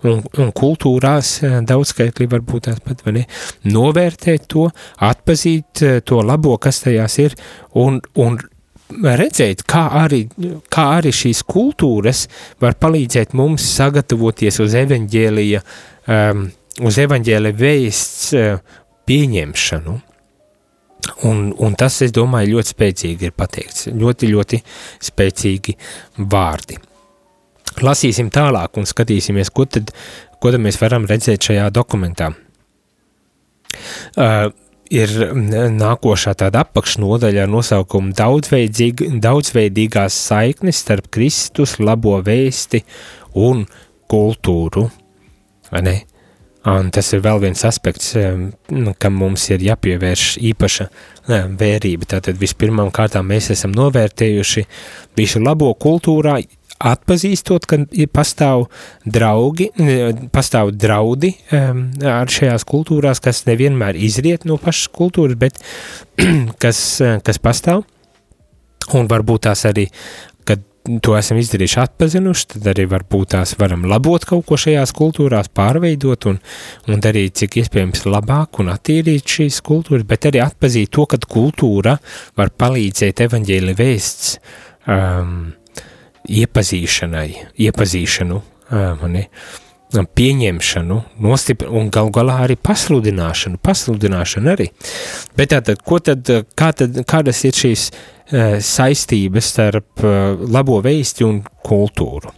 [0.10, 3.26] un, un kultūrās, uh, daudzskaitlī varbūt tās pat, vai ne,
[3.70, 4.72] novērtēt to,
[5.06, 7.38] atpazīt uh, to labo, kas tajās ir,
[7.78, 8.41] un, un
[8.89, 10.23] redzēt, kā arī,
[10.71, 12.26] kā arī šīs kultūras
[12.62, 15.62] var palīdzēt mums sagatavoties uz evaņģēlija,
[16.13, 16.47] um,
[16.88, 18.60] uz evaņģēlija vēsts uh,
[19.08, 19.97] pieņemšanu.
[21.28, 23.88] Un, un tas, es domāju, ļoti spēcīgi ir pateikts.
[23.95, 24.60] Ļoti, ļoti
[25.08, 25.78] spēcīgi
[26.28, 26.80] vārdi.
[27.86, 29.93] Lasīsim tālāk un skatīsimies, ko tad,
[30.41, 32.32] ko tad mēs varam redzēt šajā dokumentā.
[34.17, 34.50] Uh,
[34.93, 35.13] ir
[35.78, 42.84] nākošā tāda apakšnodaļa ar nosaukumu daudzveidīgās saiknes starp Kristus labo vēsti
[43.38, 43.65] un
[44.12, 44.88] kultūru.
[46.67, 48.12] Un tas ir vēl viens aspekts,
[48.76, 50.88] nu, kam mums ir jāpievērš īpaša
[51.60, 52.10] vērība.
[52.15, 54.65] Tātad vispirmām kārtām mēs esam novērtējuši
[55.15, 56.41] visu labo kultūrā,
[56.78, 57.80] atpazīstot, ka
[58.13, 58.68] pastāv
[59.06, 59.70] draugi,
[60.34, 65.62] pastāv draudi um, ar šajās kultūrās, kas nevienmēr izriet no pašas kultūras, bet
[66.63, 66.82] kas,
[67.26, 67.86] kas pastāv.
[68.96, 69.90] Un varbūt tās arī
[71.04, 76.30] to esam izdarījuši, atpazinuši, tad arī varbūt tās varam labot kaut ko šajās kultūrās, pārveidot
[76.32, 76.40] un,
[76.88, 81.98] un darīt cik iespējams labāk un attīrīt šīs kultūras, bet arī atpazīt to, ka kultūra
[82.40, 84.38] var palīdzēt evaņģēli vēsts
[84.88, 85.38] um,
[86.28, 87.30] iepazīšanai,
[87.68, 89.18] iepazīšanu, um,
[89.93, 94.69] pieņemšanu, nostipr un gal galā arī pasludināšanu, pasludināšanu arī.
[95.38, 101.28] Bet tātad, ko tad, kā tad, kādas ir šīs uh, saistības starp uh, labo vēsti
[101.28, 102.34] un kultūru?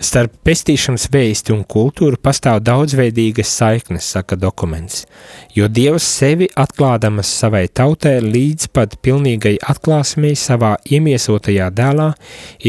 [0.00, 5.04] Starp pestīšanas vēsti un kultūru pastāv daudzveidīgas saiknes, saka dokuments,
[5.52, 12.12] jo Dievs sevi atklādamas savai tautai līdz pat pilnīgai atklāsmei savā iemiesotajā dēlā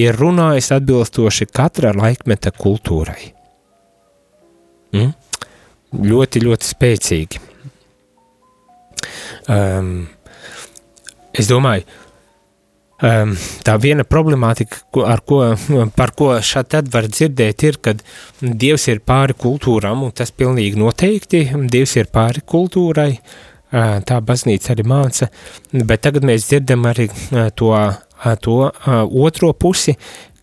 [0.04, 3.41] ir runājis atbilstoši katra laikmeta kultūrai.
[4.96, 5.12] Mm?
[5.92, 7.42] Ļoti, ļoti spēcīgi.
[9.52, 10.08] Um,
[11.36, 11.84] es domāju,
[13.04, 13.34] um,
[13.66, 15.42] tā viena problemātika, ar ko,
[16.00, 18.04] par ko šādi var dzirdēt, ir, kad
[18.42, 23.12] Dievs ir pāri kultūram, un tas pilnīgi noteikti, Dievs ir pāri kultūrai,
[23.72, 25.30] tā baznīca arī māca,
[25.72, 27.08] bet tagad mēs dzirdam arī
[27.56, 27.72] to,
[28.44, 28.58] to
[29.24, 29.96] otro pusi,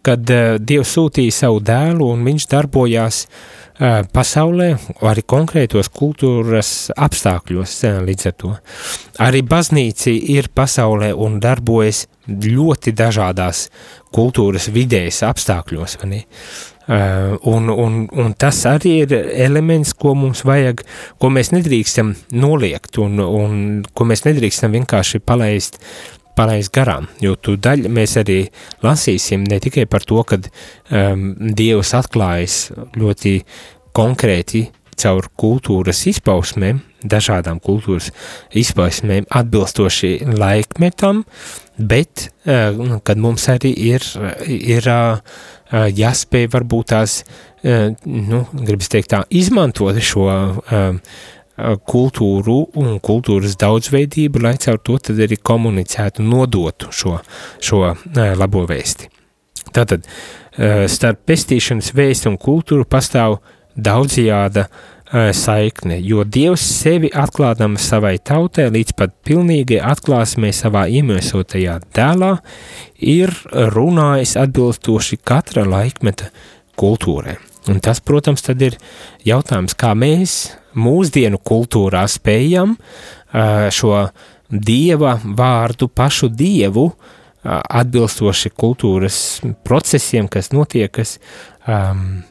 [0.05, 4.73] kad Dievs sūtīja savu dēlu, un viņš darbojās uh, pasaulē,
[5.07, 8.55] arī konkrētos kultūras apstākļos līdz ar to.
[9.23, 13.69] Arī baznīca ir pasaulē un darbojas ļoti dažādās
[14.15, 15.99] kultūras vidējas apstākļos.
[16.89, 20.81] Uh, un, un, un tas arī ir elements, ko mums vajag,
[21.21, 23.59] ko mēs nedrīkstam noliegt un, un
[23.93, 25.77] ko mēs nedrīkstam vienkārši palaist
[26.39, 28.41] palaist garām, jo tu daļ mēs arī
[28.85, 33.39] lasīsim ne tikai par to, kad um, Dievs atklājas ļoti
[33.97, 38.11] konkrēti caur kultūras izpausmēm, dažādām kultūras
[38.59, 41.23] izpausmēm atbilstoši laikmetam,
[41.79, 44.07] bet, uh, kad mums arī ir,
[44.49, 45.21] ir uh,
[45.71, 47.21] jāspēj varbūt tās,
[47.63, 50.29] uh, nu, gribas teikt tā, izmantot šo
[51.59, 57.17] kultūru un kultūras daudzveidību, lai caur to tad arī komunicētu, nodotu šo,
[57.61, 57.83] šo
[58.39, 59.11] labo vēsti.
[59.75, 60.07] Tātad
[60.91, 63.41] starp pestīšanas vēstu un kultūru pastāv
[63.79, 64.69] daudzjāda
[65.09, 72.35] saikne, jo Dievs sevi atklādams savai tautai līdz pat pilnīgai atklāsmē savā iemiesotajā dēlā,
[73.01, 73.33] ir
[73.73, 76.29] runājis atbilstoši katra laikmeta
[76.79, 77.39] kultūrai.
[77.69, 78.79] Un tas, protams, tad ir
[79.29, 80.39] jautājums, kā mēs
[80.79, 82.77] mūsdienu kultūrā spējam
[83.75, 83.93] šo
[84.49, 86.89] dieva vārdu, pašu dievu,
[87.45, 89.19] atbilstoši kultūras
[89.65, 91.19] procesiem, kas notiekas,
[91.69, 92.25] um,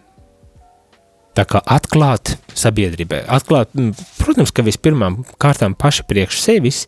[1.37, 3.21] tā kā atklāt sabiedrībai.
[3.29, 3.73] Atklāt,
[4.17, 6.83] protams, ka vispirmām kārtām paši priekš sevis,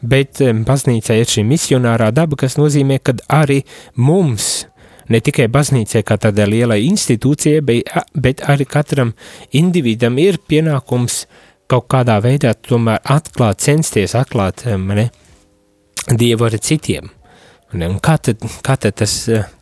[0.00, 3.64] bet baznīcā ir šī misionārā daba, kas nozīmē, ka arī
[3.98, 4.68] mums
[5.12, 7.62] ne tikai baznīcai kā tādai lielai institūcijai,
[8.14, 9.14] bet arī katram
[9.56, 11.24] individam ir pienākums
[11.68, 15.08] kaut kādā veidā tomēr atklāt, censties atklāt mani,
[16.08, 17.10] Dievu arī citiem.
[17.76, 19.14] Un kā tad, kā, tad tas,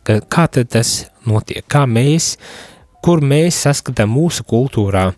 [0.07, 0.91] kā tad tas
[1.27, 1.65] notiek?
[1.67, 2.37] Kā mēs,
[3.03, 5.09] kur mēs saskatām mūsu kultūrā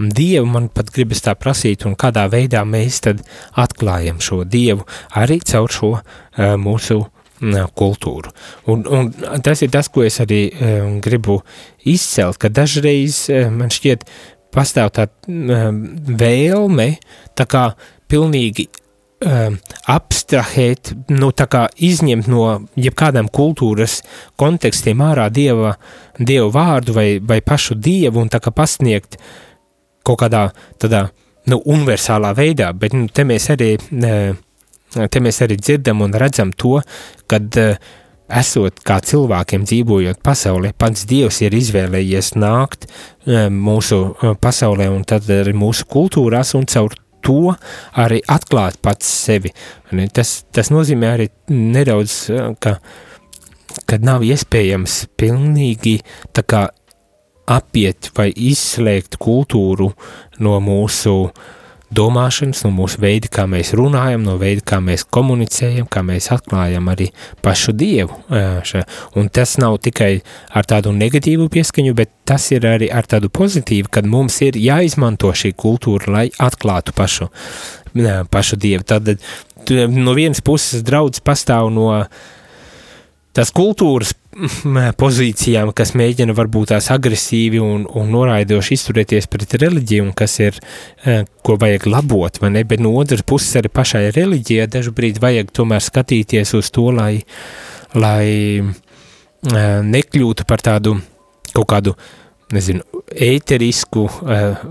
[0.00, 3.20] Dievu, man pat gribas tā prasīt, un kādā veidā mēs tad
[3.60, 4.88] atklājam šo Dievu
[5.20, 7.19] arī caur šo uh, mūsu uh,
[7.76, 8.32] kultūru.
[8.70, 9.10] Un, un
[9.44, 11.40] tas ir tas, ko es arī um, gribu
[11.88, 14.04] izcelt, ka dažreiz um, man šķiet
[14.54, 15.80] pastāv tā um,
[16.20, 16.92] vēlme
[17.38, 17.64] tā kā
[18.10, 18.66] pilnīgi
[19.24, 19.56] um,
[19.90, 22.44] abstrahēt, nu tā kā izņemt no
[22.80, 24.00] jebkādām kultūras
[24.40, 25.76] kontekstiem ārā dieva,
[26.18, 29.18] dievu vārdu vai, vai pašu dievu un tā kā pasniegt
[30.06, 30.48] kaut kādā
[30.80, 31.08] tādā,
[31.50, 34.38] nu, universālā veidā, bet nu, te mēs arī uh,
[34.90, 36.80] Te mēs arī dzirdam un redzam to,
[37.30, 37.76] kad uh,
[38.40, 45.04] esot kā cilvēkiem dzīvojot pasaulē, pats Dievs ir izvēlējies nākt uh, mūsu uh, pasaulē un
[45.06, 47.54] tad arī mūsu kultūrās un caur to
[48.00, 49.52] arī atklāt pats sevi.
[50.14, 52.16] Tas, tas nozīmē arī nedaudz,
[52.62, 52.78] ka,
[53.84, 55.98] ka nav iespējams pilnīgi
[56.36, 56.66] tā kā
[57.50, 59.90] apiet vai izslēgt kultūru
[60.44, 61.16] no mūsu
[61.94, 66.86] domāšanas, no mūsu veida, kā mēs runājam, no veida, kā mēs komunicējam, kā mēs atklājam
[66.92, 67.08] arī
[67.42, 68.14] pašu Dievu.
[69.18, 70.12] Un tas nav tikai
[70.54, 75.32] ar tādu negatīvu pieskaņu, bet tas ir arī ar tādu pozitīvu, kad mums ir jāizmanto
[75.34, 77.30] šī kultūra, lai atklātu pašu,
[78.30, 78.86] pašu Dievu.
[78.86, 79.16] Tad
[79.90, 81.90] no vienas puses draudz pastāv no
[83.36, 84.14] tās kultūras
[85.02, 90.60] pozīcijām, kas mēģina varbūt tās agresīvi un, un noraidoši izturēties pret reliģiju, un kas ir,
[91.04, 95.22] eh, ko vajag labot, vai ne, bet no otras puses arī pašai reliģijai dažu brīdi
[95.22, 97.12] vajag tomēr skatīties uz to, lai,
[97.94, 98.24] lai
[98.60, 100.98] eh, nekļūtu par tādu
[101.50, 102.19] kaut kādu uh,
[102.54, 104.62] nezinu, ēterisku uh,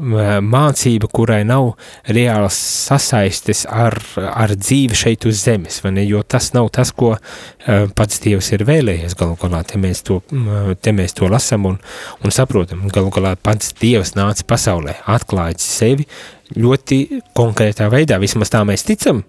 [0.43, 1.73] mācību, kurai nav
[2.07, 7.13] reāls sasaistes ar, ar dzīvi šeit uz zemes, vai ne, jo tas nav tas, ko
[7.15, 7.21] uh,
[7.95, 10.21] pats Dievs ir vēlējies galu galā, te mēs to,
[10.81, 11.77] te mēs to lasam un,
[12.23, 16.07] un saprotam, galu galā pats Dievs nāca pasaulē, atklājis sevi
[16.57, 19.23] ļoti konkrētā veidā, vismaz tā mēs ticam,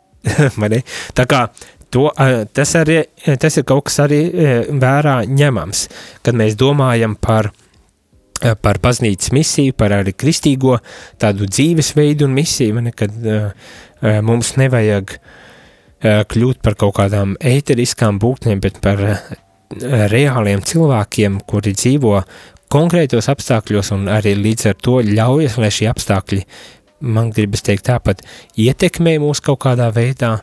[0.60, 0.84] vai ne,
[1.16, 1.46] tā kā
[1.90, 2.06] to,
[2.54, 3.00] tas, arī,
[3.40, 4.20] tas ir kaut kas arī
[4.70, 5.88] vērā ņemams,
[6.22, 7.66] kad mēs domājam par Eh,
[8.62, 10.78] par baznīcas misiju, par arī kristīgo
[11.20, 13.52] tādu dzīvesveidu un misiju, ne, kad uh,
[14.24, 15.18] mums nevajag
[16.00, 19.02] kļūt par kaut kādām ēteriskām būtnēm, bet par
[20.10, 22.22] reāliem cilvēkiem, kuri dzīvo
[22.70, 26.42] konkrētos apstākļos un arī līdz ar to ļaujas, lai šie apstākļi,
[27.00, 28.22] man gribas teikt tāpat,
[28.60, 30.36] ietekmē mūs kaut kādā veidā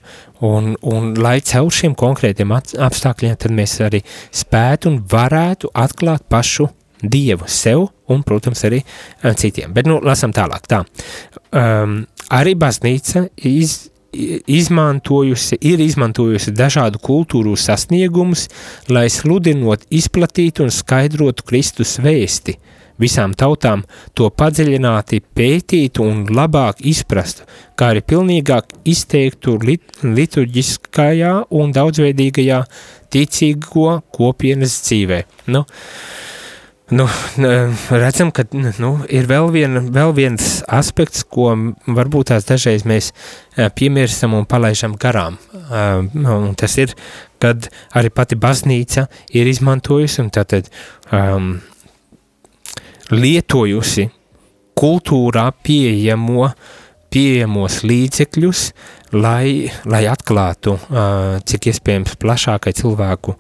[0.46, 6.70] un, un lai caur šiem konkrētiem apstākļiem tad mēs arī spētu un varētu atklāt pašu
[7.02, 9.74] Dievu sev un, protams, arī uh, citiem.
[9.76, 10.66] Bet, nu, lasam tālāk.
[10.70, 10.84] Tā.
[11.52, 12.00] Um,
[12.34, 18.48] arī baznīca iz, izmantojusi, ir izmantojusi dažādu kultūru sasniegumus,
[18.90, 22.58] lai sludinot, izplatītu un skaidrotu Kristus vēsti
[22.98, 23.84] visām tautām,
[24.18, 27.46] to padziļināti pētītu un labāk izprastu,
[27.78, 32.64] kā arī pilnīgāk izteiktu lit liturģiskajā un daudzveidīgajā
[33.14, 35.22] ticīgo kopienas dzīvē.
[35.54, 36.37] Nu, uh,
[36.90, 37.04] Nu,
[37.90, 38.46] redzam, ka
[38.80, 41.50] nu, ir vēl, vien, vēl viens aspekts, ko
[41.84, 43.10] varbūt tās dažreiz mēs
[43.76, 45.36] piemirstam un palaižam garām.
[45.68, 46.94] Un tas ir,
[47.44, 50.72] kad arī pati baznīca ir izmantojusi un tātad
[51.12, 51.58] um,
[53.12, 54.08] lietojusi
[54.78, 56.48] kultūrā pieejamo,
[57.14, 58.62] pieejamos līdzekļus,
[59.16, 63.38] lai, lai atklātu, uh, cik iespējams plašākai cilvēku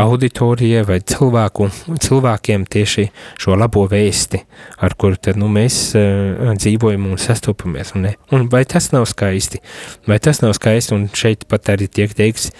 [0.00, 1.68] auditorijai vai cilvēku,
[2.00, 3.08] cilvēkiem tieši
[3.40, 4.42] šo labo vēsti,
[4.86, 7.94] ar kuru tad, nu, mēs uh, dzīvojam un sastopamies.
[7.96, 8.14] Un, ne?
[8.36, 9.62] un vai tas nav skaisti?
[10.08, 10.96] Vai tas nav skaisti?
[10.96, 12.52] Un šeit pat arī tiek teikts,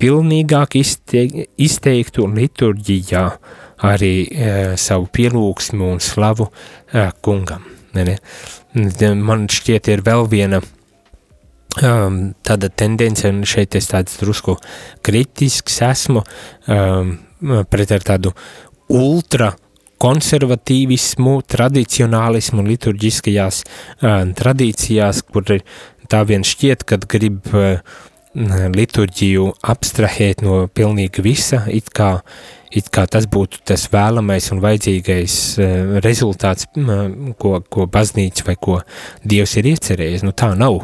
[0.00, 3.26] pilnīgāk izteik, izteiktu liturģijā
[3.86, 7.66] arī uh, savu pielūgsmu un slavu uh, kungam.
[7.96, 8.16] Ne, ne?
[8.76, 10.60] Man šķiet, ir vēl viena
[11.80, 14.58] um, tāda tendence, un šeit es tāds drusku
[15.06, 16.22] kritisks esmu
[16.68, 17.14] um,
[17.72, 18.34] pret ar tādu
[18.92, 19.54] ultra
[20.02, 25.56] konservatīvismu, tradicionālismu liturģiskajās um, tradīcijās, kur
[26.12, 27.80] tā vien šķiet, kad grib uh,
[28.76, 32.18] liturģiju abstrahēt no pilnīgi visa, it kā,
[32.70, 36.68] it kā tas būtu tas vēlamais un vajadzīgais uh, rezultāts,
[37.40, 38.78] ko, ko baznīca vai ko
[39.26, 40.24] Dievs ir iecerējis.
[40.26, 40.80] Nu tā nav.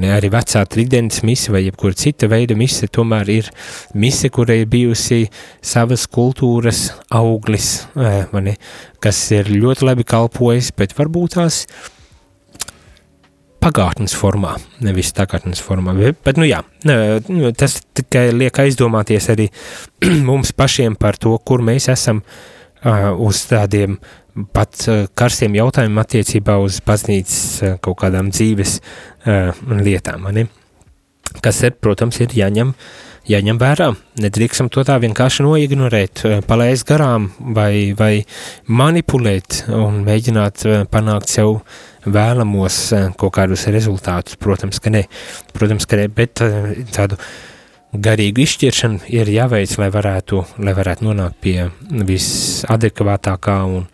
[0.00, 3.50] Ne, arī vecā tridents mise vai jebkura cita veida mise tomēr ir
[3.94, 5.24] mise, kurai ir bijusi
[5.64, 8.58] savas kultūras auglis, uh, ne,
[9.04, 11.93] kas ir ļoti labi kalpojis, bet varbūt tās uh,
[13.64, 15.94] pagātnes formā, nevis tagadnes formā.
[15.96, 19.48] Bet, nu jā, nu, tas tikai liek aizdomāties arī
[20.28, 22.22] mums pašiem par to, kur mēs esam
[22.84, 23.96] uz tādiem
[24.52, 24.82] pat
[25.16, 28.80] karstiem jautājumiem attiecībā uz baznīcas kaut kādām dzīves
[29.24, 30.48] lietām, ne?
[31.42, 32.74] kas ir, protams, ir jāņem,
[33.30, 33.88] jāņem vērā.
[34.20, 38.12] Nedrīkstam to tā vienkārši noignorēt, palaist garām vai, vai
[38.68, 45.04] manipulēt un mēģināt panākt sev uh, vēlamos eh, kaut kādus rezultātus, protams, ka ne,
[45.56, 47.18] protams, ka ne, bet eh, tādu
[47.94, 51.68] garīgu izšķiršanu ir jāveic, lai varētu, lai varētu nonākt pie
[52.10, 53.86] visadekvātākā un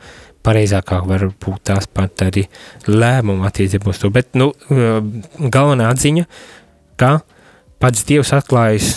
[0.46, 2.46] pareizākā varbūt tās pat arī
[2.88, 4.98] lēmuma attiecībā uz to, bet, nu, eh,
[5.38, 6.26] galvenā atziņa,
[7.00, 7.20] ka
[7.80, 8.90] pats Dievs atklājas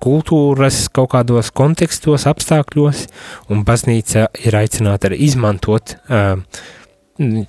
[0.00, 3.06] kultūras kaut kādos kontekstos, apstākļos,
[3.52, 6.40] un baznīca ir aicināta arī izmantot uh,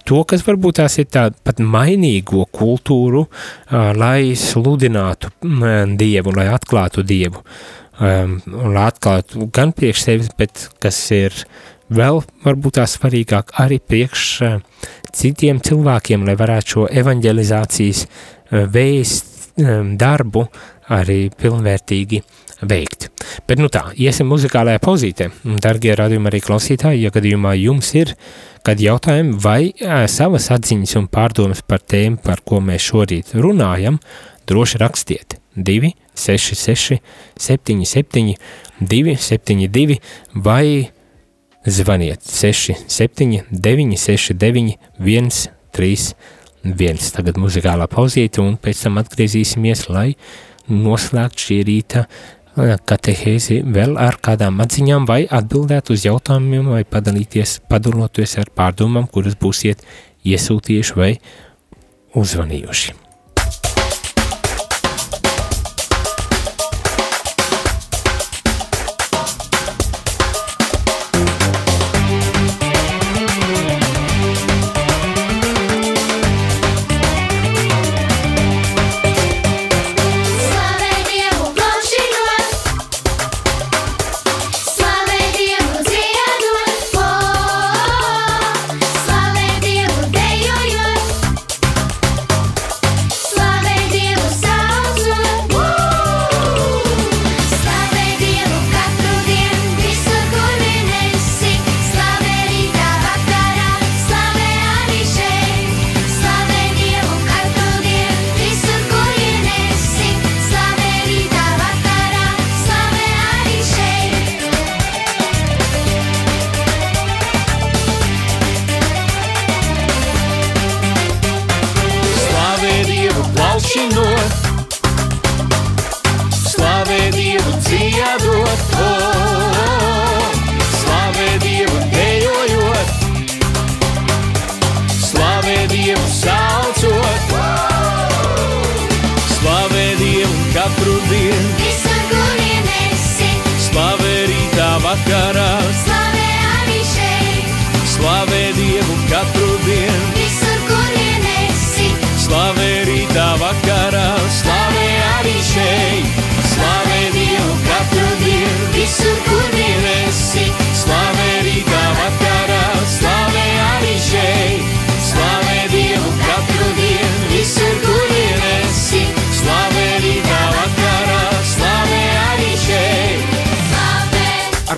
[0.07, 3.26] to, kas varbūt tās ir tā pat mainīgo kultūru,
[3.72, 5.32] lai sludinātu
[5.99, 7.43] Dievu, lai atklātu Dievu,
[8.01, 11.36] lai atklātu gan priekš sevis, bet kas ir
[11.91, 14.28] vēl varbūt tā svarīgāk arī priekš
[15.15, 18.05] citiem cilvēkiem, lai varētu šo evanģelizācijas
[18.72, 19.32] vēst
[19.99, 20.45] darbu
[20.91, 22.24] arī pilnvērtīgi
[22.67, 23.11] veikt.
[23.47, 25.30] Bet nu tā, iesim muzikālajā pozītē.
[25.63, 28.15] Dargie radījumi arī klausītāji, ja gadījumā jums ir
[28.65, 33.99] kad jautājumi vai ā, savas atziņas un pārdomas par tēmu, par ko mēs šorīt runājam,
[34.49, 36.99] droši rakstiet 2, 6, 6,
[37.38, 38.36] 7, 7,
[38.80, 39.97] 2, 7, 2
[40.36, 40.91] vai
[41.65, 45.32] zvaniet 6, 7, 9, 6, 9, 1,
[45.78, 46.13] 3,
[46.63, 47.01] 1.
[47.17, 50.11] Tagad muzikālā pauzīte un pēc tam atgriezīsimies, lai
[50.69, 52.05] noslēgt šī rīta
[52.56, 59.38] katehēzi vēl ar kādām atziņām vai atbildēt uz jautājumiem vai padalīties, padaloties ar pārdomām, kuras
[59.39, 59.86] būsiet
[60.28, 61.14] iesūtījuši vai
[62.16, 63.01] uzvanījuši.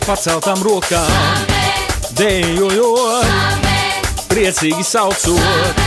[0.03, 1.43] Ar paceltām rokām,
[2.17, 3.67] dejojot,
[4.27, 5.79] priecīgi saucot,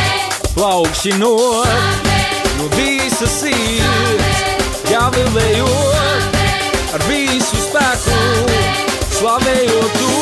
[0.55, 2.09] plaukšinot,
[2.57, 4.41] no visas sirds,
[4.89, 6.39] jāvēlējot,
[6.97, 8.17] ar visu spēku,
[9.19, 10.15] slavējot to,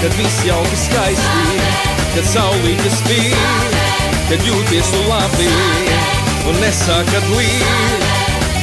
[0.00, 1.62] kad viss jauki skaisti,
[2.16, 3.78] kad saulīte spīd,
[4.32, 5.52] kad jūties tu labi
[6.50, 8.10] un nesākat līdz.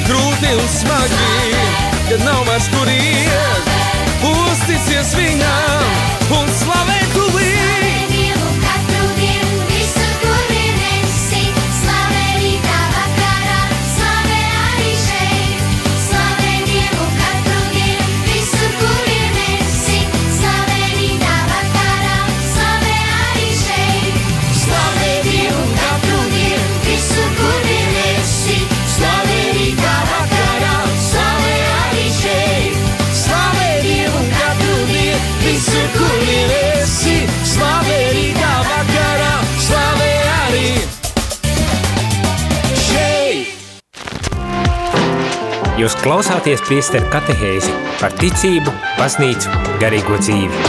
[0.09, 1.63] Grūti un smagi,
[2.11, 3.74] kad nav vairs kur iet,
[4.75, 6.14] uzticies viņam
[45.85, 47.69] Jūs klausāties priesteru katehēzi
[47.99, 50.61] par ticību, baznīcu, garīgo dzīvi.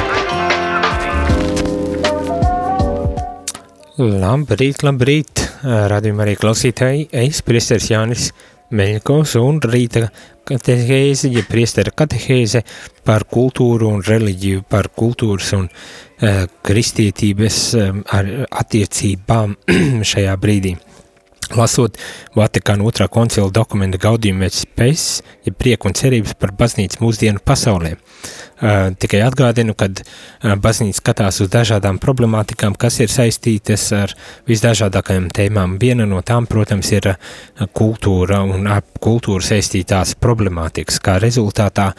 [3.97, 8.27] Labrīt, labrīt, radījumā arī klausītāji, es priesteris Jānis
[8.77, 10.11] Meļkovs un rīta
[10.45, 12.61] katehēze, ja priestera katehēze
[13.09, 19.57] par kultūru un reliģiju, par kultūras un uh, kristietības um, ar attiecībām
[20.13, 20.77] šajā brīdī.
[21.55, 21.95] Lasot
[22.35, 27.95] Vatikāna otrā koncila dokumenta Gaudium et Spes, ja prieku un cerības par baznīcu mūsdienu pasaulē.
[28.57, 34.15] Uh, tikai atgādinu, ka uh, baznīca skatās uz dažādām problemātikām, kas ir saistītas ar
[34.49, 35.75] visdažādākajām tēmām.
[35.77, 40.97] Viena no tām, protams, ir uh, kultūra un ap kultūru saistītās problemātikas.
[41.05, 41.91] Kā rezultātā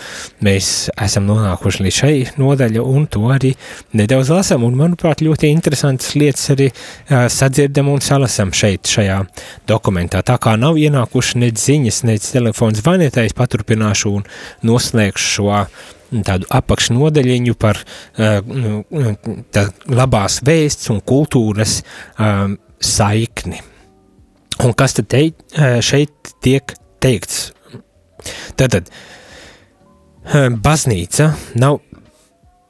[0.41, 3.51] mēs esam nonākuši līdz šai nodaļa un to arī
[3.93, 4.66] nedaudz lasam.
[4.66, 6.72] Un, manuprāt, ļoti interesantas lietas arī
[7.08, 9.20] sadzirdam un salasam šeit, šajā
[9.70, 10.24] dokumentā.
[10.26, 14.26] Tā kā nav ienākuši nec ziņas, nec telefons zvanītājs, paturpināšu un
[14.66, 15.62] noslēgšu šo
[16.28, 18.39] tādu apakšnodaļiņu par uh,
[19.52, 21.82] tā labās vēsts un kultūras
[22.20, 23.62] um, saikni.
[24.64, 26.74] Un kas tad te, uh, šeit tiek
[27.04, 27.52] teikts?
[28.58, 31.82] Tātad, uh, baznīca nav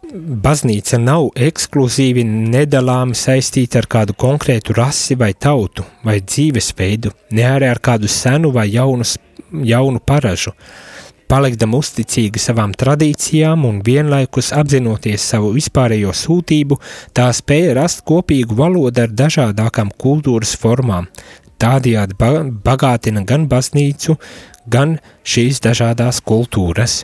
[0.07, 7.67] baznīca nav ekskluzīvi nedalāmi saistīta ar kādu konkrētu rasi vai tautu vai dzīvesveidu, ne arī
[7.71, 9.07] ar kādu senu vai jaunu,
[9.67, 10.53] jaunu paražu.
[11.27, 16.77] Palikdam uzticīgi savām tradīcijām un vienlaikus apzinoties savu vispārējo sūtību,
[17.11, 21.09] tā spēja rast kopīgu valodu ar dažādākām kultūras formām.
[21.59, 22.29] Tādējādi ba
[22.69, 24.15] bagātina gan baznīcu,
[24.71, 27.01] gan šīs dažādās kultūras.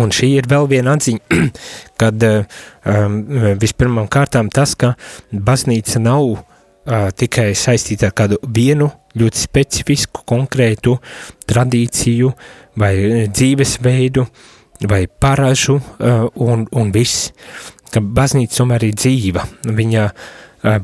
[0.00, 1.42] Un šī ir vēl viena atziņa,
[2.00, 3.20] kad um,
[3.60, 4.94] vispirmām kārtām tas, ka
[5.32, 6.40] baznīca nav uh,
[6.86, 10.96] tikai saistīta ar kādu vienu ļoti specifisku, konkrētu
[11.48, 12.32] tradīciju
[12.80, 12.94] vai
[13.28, 14.24] dzīvesveidu
[14.90, 15.78] vai paražu
[16.42, 17.30] un, un viss,
[17.92, 19.44] ka baznīca tomēr ir dzīva.
[19.78, 20.06] Viņa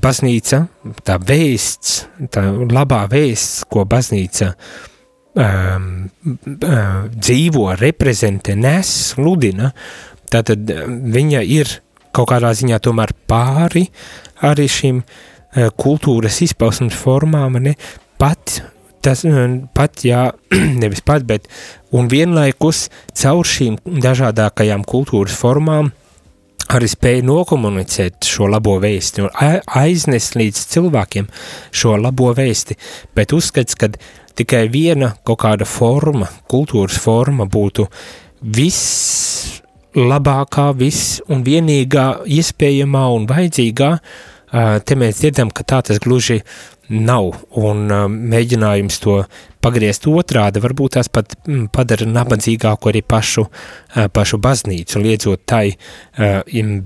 [0.02, 0.60] baznīca,
[1.06, 1.96] tā vēsts,
[2.34, 4.52] tā labā vēsts, ko baznīca
[5.34, 5.88] um,
[7.16, 9.72] dzīvo, reprezentē, nes, sludina,
[10.30, 10.70] tātad
[11.14, 11.78] viņa ir
[12.14, 13.86] kaut kādā ziņā tomēr pāri
[14.46, 17.74] arī šīm uh, kultūras izpausmes formām, ne,
[18.20, 18.60] pat
[19.04, 19.22] tas
[19.74, 20.26] pat, jā,
[20.82, 21.48] nevis pat, bet
[21.94, 25.92] un vienlaikus caur šīm dažādākajām kultūras formām
[26.68, 29.30] arī spēja nokomunicēt šo labo vēsti un
[29.80, 31.28] aiznest līdz cilvēkiem
[31.72, 32.76] šo labo vēsti,
[33.16, 33.88] bet uzskats, ka
[34.38, 37.88] tikai viena kaut kāda forma, kultūras forma būtu
[38.42, 39.62] viss
[39.96, 43.92] labākā, viss un vienīgā iespējamā un vajadzīgā,
[44.50, 46.42] te mēs dzirdam, ka tā tas gluži
[46.88, 47.84] nav, un
[48.32, 49.18] mēģinājums to
[49.60, 51.34] pagriezt otrādi, varbūt tās pat
[51.74, 53.44] padara nabadzīgāku arī pašu,
[54.14, 55.74] pašu baznīcu, liedzot tai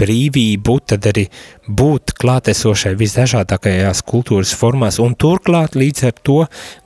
[0.03, 1.27] brīvību, tad arī
[1.69, 6.39] būt klātesošai visdažādākajās kultūras formās, un turklāt līdz ar to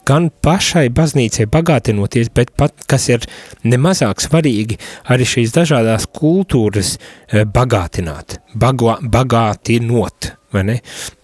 [0.06, 3.24] gan pašai baznīcai bagātinoties, bet pat, kas ir
[3.64, 4.76] nemazāk svarīgi,
[5.08, 6.98] arī šīs dažādās kultūras
[7.32, 10.35] bagātināt, bago, bagātinot?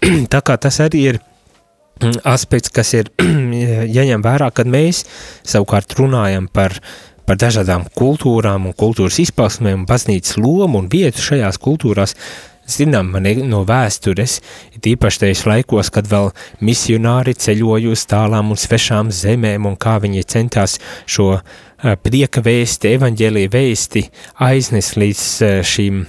[0.32, 1.20] Tā kā tas arī ir
[2.26, 3.10] aspekts, kas ir
[3.96, 5.04] jāņem vērā, kad mēs
[5.46, 6.78] savukārt runājam par,
[7.26, 12.16] par dažādām kultūrām un kultūras izpausmēm, baznīcas lomu un vietu šajās kultūrās,
[12.72, 13.10] zinām
[13.50, 14.38] no vēstures,
[14.82, 16.30] tīpaši tajos laikos, kad vēl
[16.62, 21.34] misionāri ceļoja uz tālām un svešām zemēm un kā viņi centās šo
[22.02, 24.06] prieka vēsti, evaņģēlīja vēsti
[24.46, 25.28] aiznes līdz
[25.66, 26.04] šīm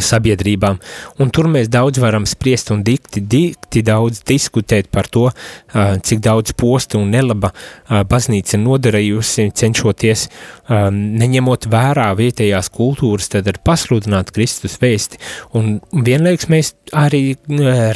[0.00, 0.78] sabiedrībām,
[1.20, 5.28] un tur mēs daudz varam spriest un dikti, dikti daudz diskutēt par to,
[5.72, 7.52] cik daudz postu un nelaba
[7.88, 10.28] baznīca nodarījusi, cenšoties
[10.70, 15.20] neņemot vērā vietējās kultūras, tad ar pasludināt Kristus vēsti,
[15.58, 17.36] un vienlaiks mēs arī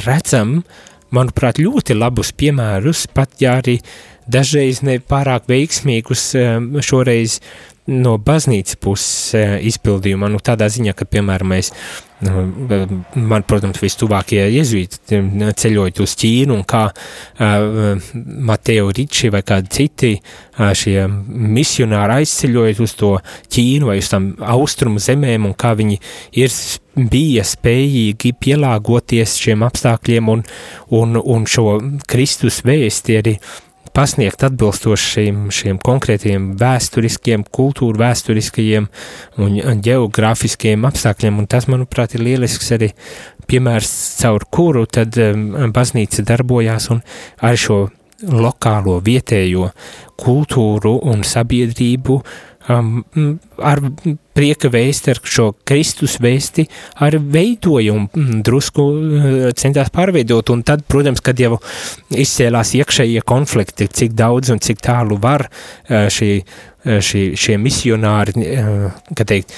[0.05, 0.61] redzam,
[1.14, 3.78] manuprāt, ļoti labus piemērus, pat ja arī
[4.26, 6.32] dažreiz ne pārāk veiksmīgus
[6.82, 7.40] šoreiz
[7.91, 9.34] no baznīcas puses
[9.70, 11.70] izpildījumā, nu tādā ziņā, ka, piemēram, mēs,
[12.26, 12.45] nu,
[13.14, 15.20] man, protams, vistuvākie jezuīti
[15.61, 18.09] ceļojot uz Ķīnu un kā uh,
[18.51, 20.12] Mateo Riči vai kādi citi
[20.57, 23.12] šie misionāri aizceļojot uz to
[23.53, 26.01] Ķīnu vai uz tam austrumu zemēm un kā viņi
[26.43, 26.59] ir
[26.97, 30.43] bija spējīgi pielāgoties šiem apstākļiem un,
[30.97, 31.76] un, un šo
[32.09, 33.66] Kristus vēsti arī uh,
[33.97, 38.88] pasniegt atbilstoši šiem, šiem konkrētiem vēsturiskiem, kultūra vēsturiskajiem
[39.42, 42.90] un geogrāfiskiem apstākļiem, un tas, manuprāt, ir lielisks arī
[43.49, 47.01] piemērs, caur kuru tad um, baznīca darbojās un
[47.40, 47.86] ar šo
[48.26, 49.70] lokālo vietējo
[50.20, 52.20] kultūru un sabiedrību
[52.73, 53.05] um,
[53.59, 53.83] ar
[54.37, 56.67] prieka vēsti, ar šo Kristus vēsti,
[57.05, 61.61] ar veidojumu drusku uh, centās pārveidot, un tad, protams, kad jau
[62.11, 68.47] izcēlās iekšējie konflikti, cik daudz un cik tālu var uh, šī, uh, šī, šie misionāri,
[69.17, 69.55] kā teikt,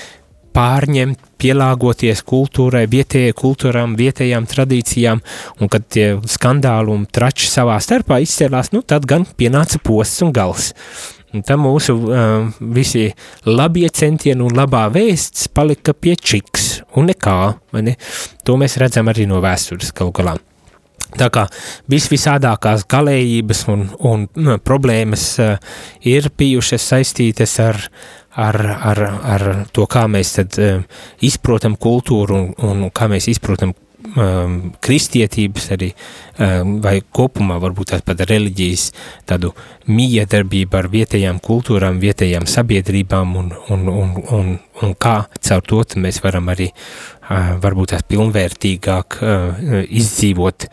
[0.59, 5.21] pārņemt, pielāgoties kultūrai, vietējai kultūrām, vietējām tradīcijām,
[5.61, 10.35] un kad tie skandāli un trači savā starpā izcēlās, nu tad gan pienāca posts un
[10.35, 10.73] gals.
[11.37, 13.05] Un tam mūsu uh, visi
[13.45, 17.39] labie centieni un labā vēsts palika pie čiks un nekā,
[17.75, 17.97] vai ne?
[18.49, 20.39] To mēs redzam arī no vēstures galu galā.
[21.19, 21.45] Tā kā
[21.89, 25.77] visvisādākās galējības un, un nu, problēmas uh,
[26.09, 27.81] ir bijušas saistītas ar,
[28.33, 28.61] ar,
[28.93, 29.03] ar,
[29.37, 30.81] ar to, kā mēs tad uh,
[31.25, 33.77] izprotam kultūru un, un kā mēs izprotam
[34.17, 35.91] um, kristietības arī,
[36.39, 38.89] um, vai kopumā varbūt tās pat reliģijas
[39.29, 39.53] tādu
[39.89, 46.23] miedarbību ar vietējām kultūrām, vietējām sabiedrībām un, un, un, un, un kā caur to mēs
[46.25, 50.69] varam arī uh, varbūt tās pilnvērtīgāk uh, izdzīvot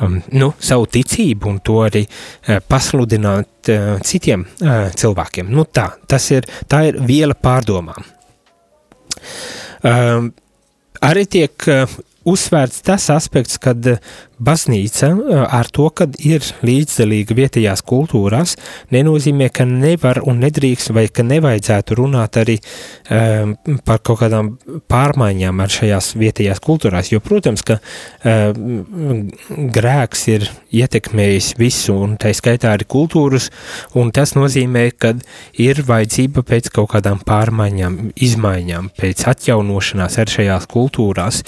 [0.00, 5.50] um, nu, savu ticību un to arī uh, pasludināt uh, citiem uh, cilvēkiem.
[5.52, 8.12] Nu tā, tas ir, tā ir viela pārdomām.
[9.86, 10.30] Um,
[11.04, 14.00] arī tiek uh, uzsvērts tas aspekts, kad uh,
[14.38, 18.56] baznīca uh, ar to, kad ir līdzdalīga vietējās kultūrās,
[18.92, 23.56] nenozīmē, ka nevar un nedrīkst vai ka nevajadzētu runāt arī um,
[23.86, 24.52] par kaut kādām
[24.90, 27.78] pārmaiņām ar šajās vietējās kultūrās, jo, protams, ka
[28.24, 29.30] um,
[29.72, 33.48] grēks ir ietekmējis visu un tā skaitā arī kultūras,
[33.96, 35.14] un tas nozīmē, ka
[35.62, 41.42] ir vajadzība pēc kaut kādām pārmaiņām, izmaiņām, pēc atjaunošanās ar šajās kultūrās,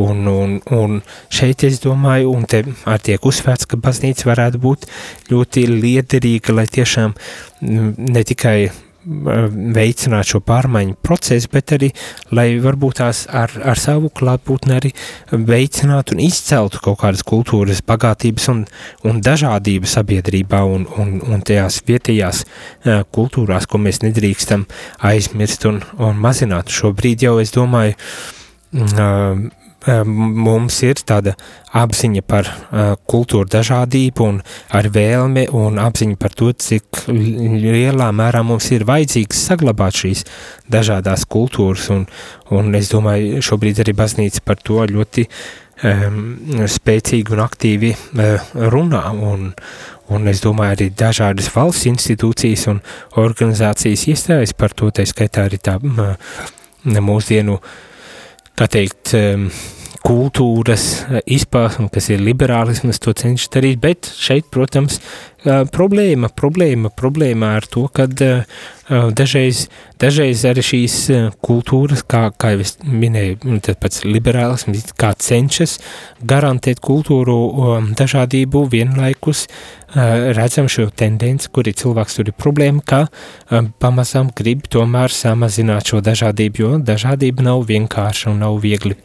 [0.00, 1.00] un, un, un
[1.32, 4.86] šeit es domāju, un te arī tiek uzsvērts, ka baznīca varētu būt
[5.32, 8.58] ļoti liederīga, lai tiešām mm, ne tikai
[9.00, 11.88] veicināt šo pārmaiņu procesu, bet arī,
[12.36, 14.90] lai varbūt tās ar, ar savu klātbūtni arī
[15.32, 18.64] veicinātu un izceltu kaut kādas kultūras bagātības un,
[19.08, 22.44] un dažādību sabiedrībā un, un, un tajās vietējās
[23.14, 24.66] kultūrās, ko mēs nedrīkstam
[25.10, 26.68] aizmirst un, un mazināt.
[26.68, 27.96] Šobrīd jau es domāju,
[29.88, 31.32] mums ir tāda
[31.76, 34.40] apziņa par uh, kultūru dažādību un
[34.76, 40.24] ar vēlmi un apziņa par to, cik lielā mērā mums ir vajadzīgs saglabāt šīs
[40.70, 42.06] dažādās kultūras un,
[42.50, 46.22] un es domāju, šobrīd arī baznīca par to ļoti um,
[46.68, 49.52] spēcīgi un aktīvi uh, runā un,
[50.12, 52.82] un es domāju arī dažādas valsts institūcijas un
[53.16, 56.18] organizācijas iestājas par to, tā skaitā arī tā uh,
[56.84, 57.78] mūsdienu uh,
[58.60, 59.14] kā teikt,
[60.04, 60.84] kultūras
[61.28, 65.00] izpausme, kas ir liberālisms, to cenšas darīt, bet šeit, protams,
[65.74, 68.08] problēma, problēma, problēma ar to, ka
[68.90, 69.66] dažreiz,
[70.02, 70.96] dažreiz arī šīs
[71.44, 75.78] kultūras, kā, kā jau es minēju, nu, pats liberālisms, kā cenšas
[76.26, 77.36] garantēt kultūru
[77.98, 79.46] dažādību vienlaikus,
[79.94, 86.02] redzam šo tendenci, kur ir cilvēks, tur ir problēma, ka pamazām grib tomēr samazināt šo
[86.04, 88.96] dažādību, jo dažādība nav vienkārša un nav viegli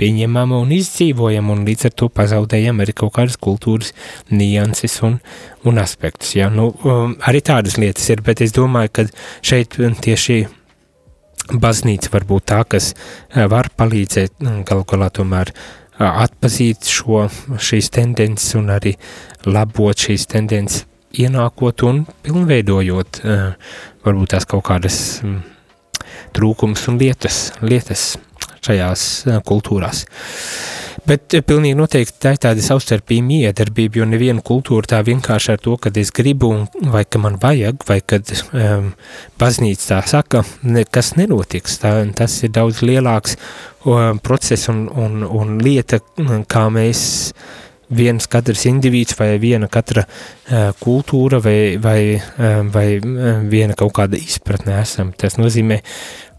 [0.00, 3.92] pieņemama un izdzīvojama, un līdz ar to pazaudējam arī kaut kādas kultūras
[4.30, 5.18] nianses un,
[5.64, 6.34] un aspektus.
[6.36, 6.50] Ja?
[6.52, 6.72] Nu,
[7.24, 9.06] arī tādas lietas ir, bet es domāju, ka
[9.42, 10.44] šeit tieši
[11.52, 12.92] baznīca var būt tā, kas
[13.34, 15.52] var palīdzēt galu galā tomēr
[15.98, 17.26] atpazīt šo,
[17.60, 18.94] šīs tendences un arī
[19.46, 23.20] labot šīs tendences, ienākot un pilnveidojot
[24.04, 24.98] varbūt tās kaut kādas
[26.34, 28.14] trūkums un lietas, lietas
[28.64, 29.04] šajās
[29.46, 30.04] kultūrās.
[31.04, 35.74] Bet pilnīgi noteikti tā ir tāda savstarpīga miedarbība, jo neviena kultūra tā vienkārši ar to,
[35.76, 36.48] kad es gribu,
[36.94, 38.88] vai ka man vajag, vai kad um,
[39.40, 41.76] baznīca tā saka, nekas nenotiks.
[41.82, 43.36] Tā, tas ir daudz lielāks
[43.84, 46.00] um, process un, un, un lieta,
[46.48, 47.04] kā mēs
[47.94, 52.88] viens katrs indivīds vai viena katra uh, kultūra vai, vai, uh, vai
[53.52, 55.12] viena kaut kāda izpratne esam.
[55.20, 55.82] Tas nozīmē,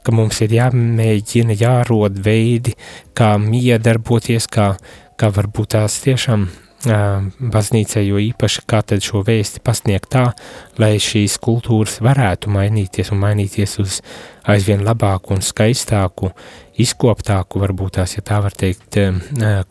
[0.06, 2.76] ka mums ir jāmēģina, jārod veidi,
[3.18, 4.76] kā miedarboties, kā,
[5.20, 6.48] kā varbūt tās tiešām
[6.86, 10.26] baznīcai, jo īpaši kā tad šo vēsti pasniegt tā,
[10.82, 14.02] lai šīs kultūras varētu mainīties un mainīties uz
[14.46, 16.30] aizvien labāku un skaistāku,
[16.78, 19.00] izkoptāku, varbūt tās, ja tā var teikt,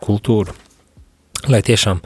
[0.02, 0.56] kultūru,
[1.46, 2.02] lai tiešām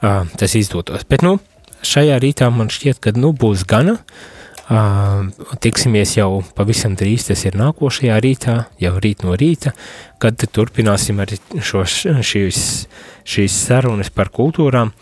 [0.00, 1.06] tas izdotos.
[1.06, 1.38] Bet, nu,
[1.86, 4.39] šajā rītā man šķiet, ka, nu, būs gana, Uh,
[4.70, 9.72] tiksimies jau pavisam drīz, tas ir nākošajā rītā, jau rīt no rīta,
[10.22, 12.60] kad turpināsim arī šos, šīs,
[13.26, 14.92] šīs sarunas par kultūrām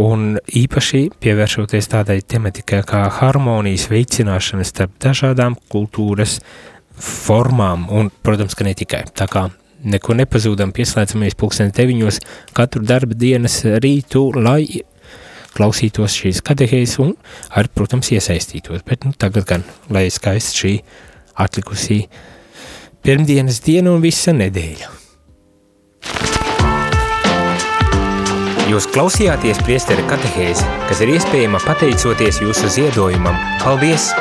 [0.00, 6.38] un īpaši pievēršoties tādai tematikai kā harmonijas veicināšana starp dažādām kultūras
[6.98, 9.04] formām un, protams, ka ne tikai.
[9.12, 9.48] Tā kā
[9.84, 12.22] neko nepazūdam, pieslēdzamies pulksten deviņos
[12.56, 14.64] katru darba dienas rītu, lai
[15.58, 17.14] klausītos šīs katehēzes un
[17.50, 18.84] arī, protams, iesaistītos.
[18.86, 20.74] Bet nu, tagad gan, lai skaisti šī
[21.38, 22.04] atlikusī
[23.04, 24.94] pirmdienas diena un visa nedēļa.
[28.68, 33.38] Jūs klausījāties priestera katehēzi, kas ir iespējama pateicoties jūsu ziedojumam.
[33.64, 34.12] Paldies!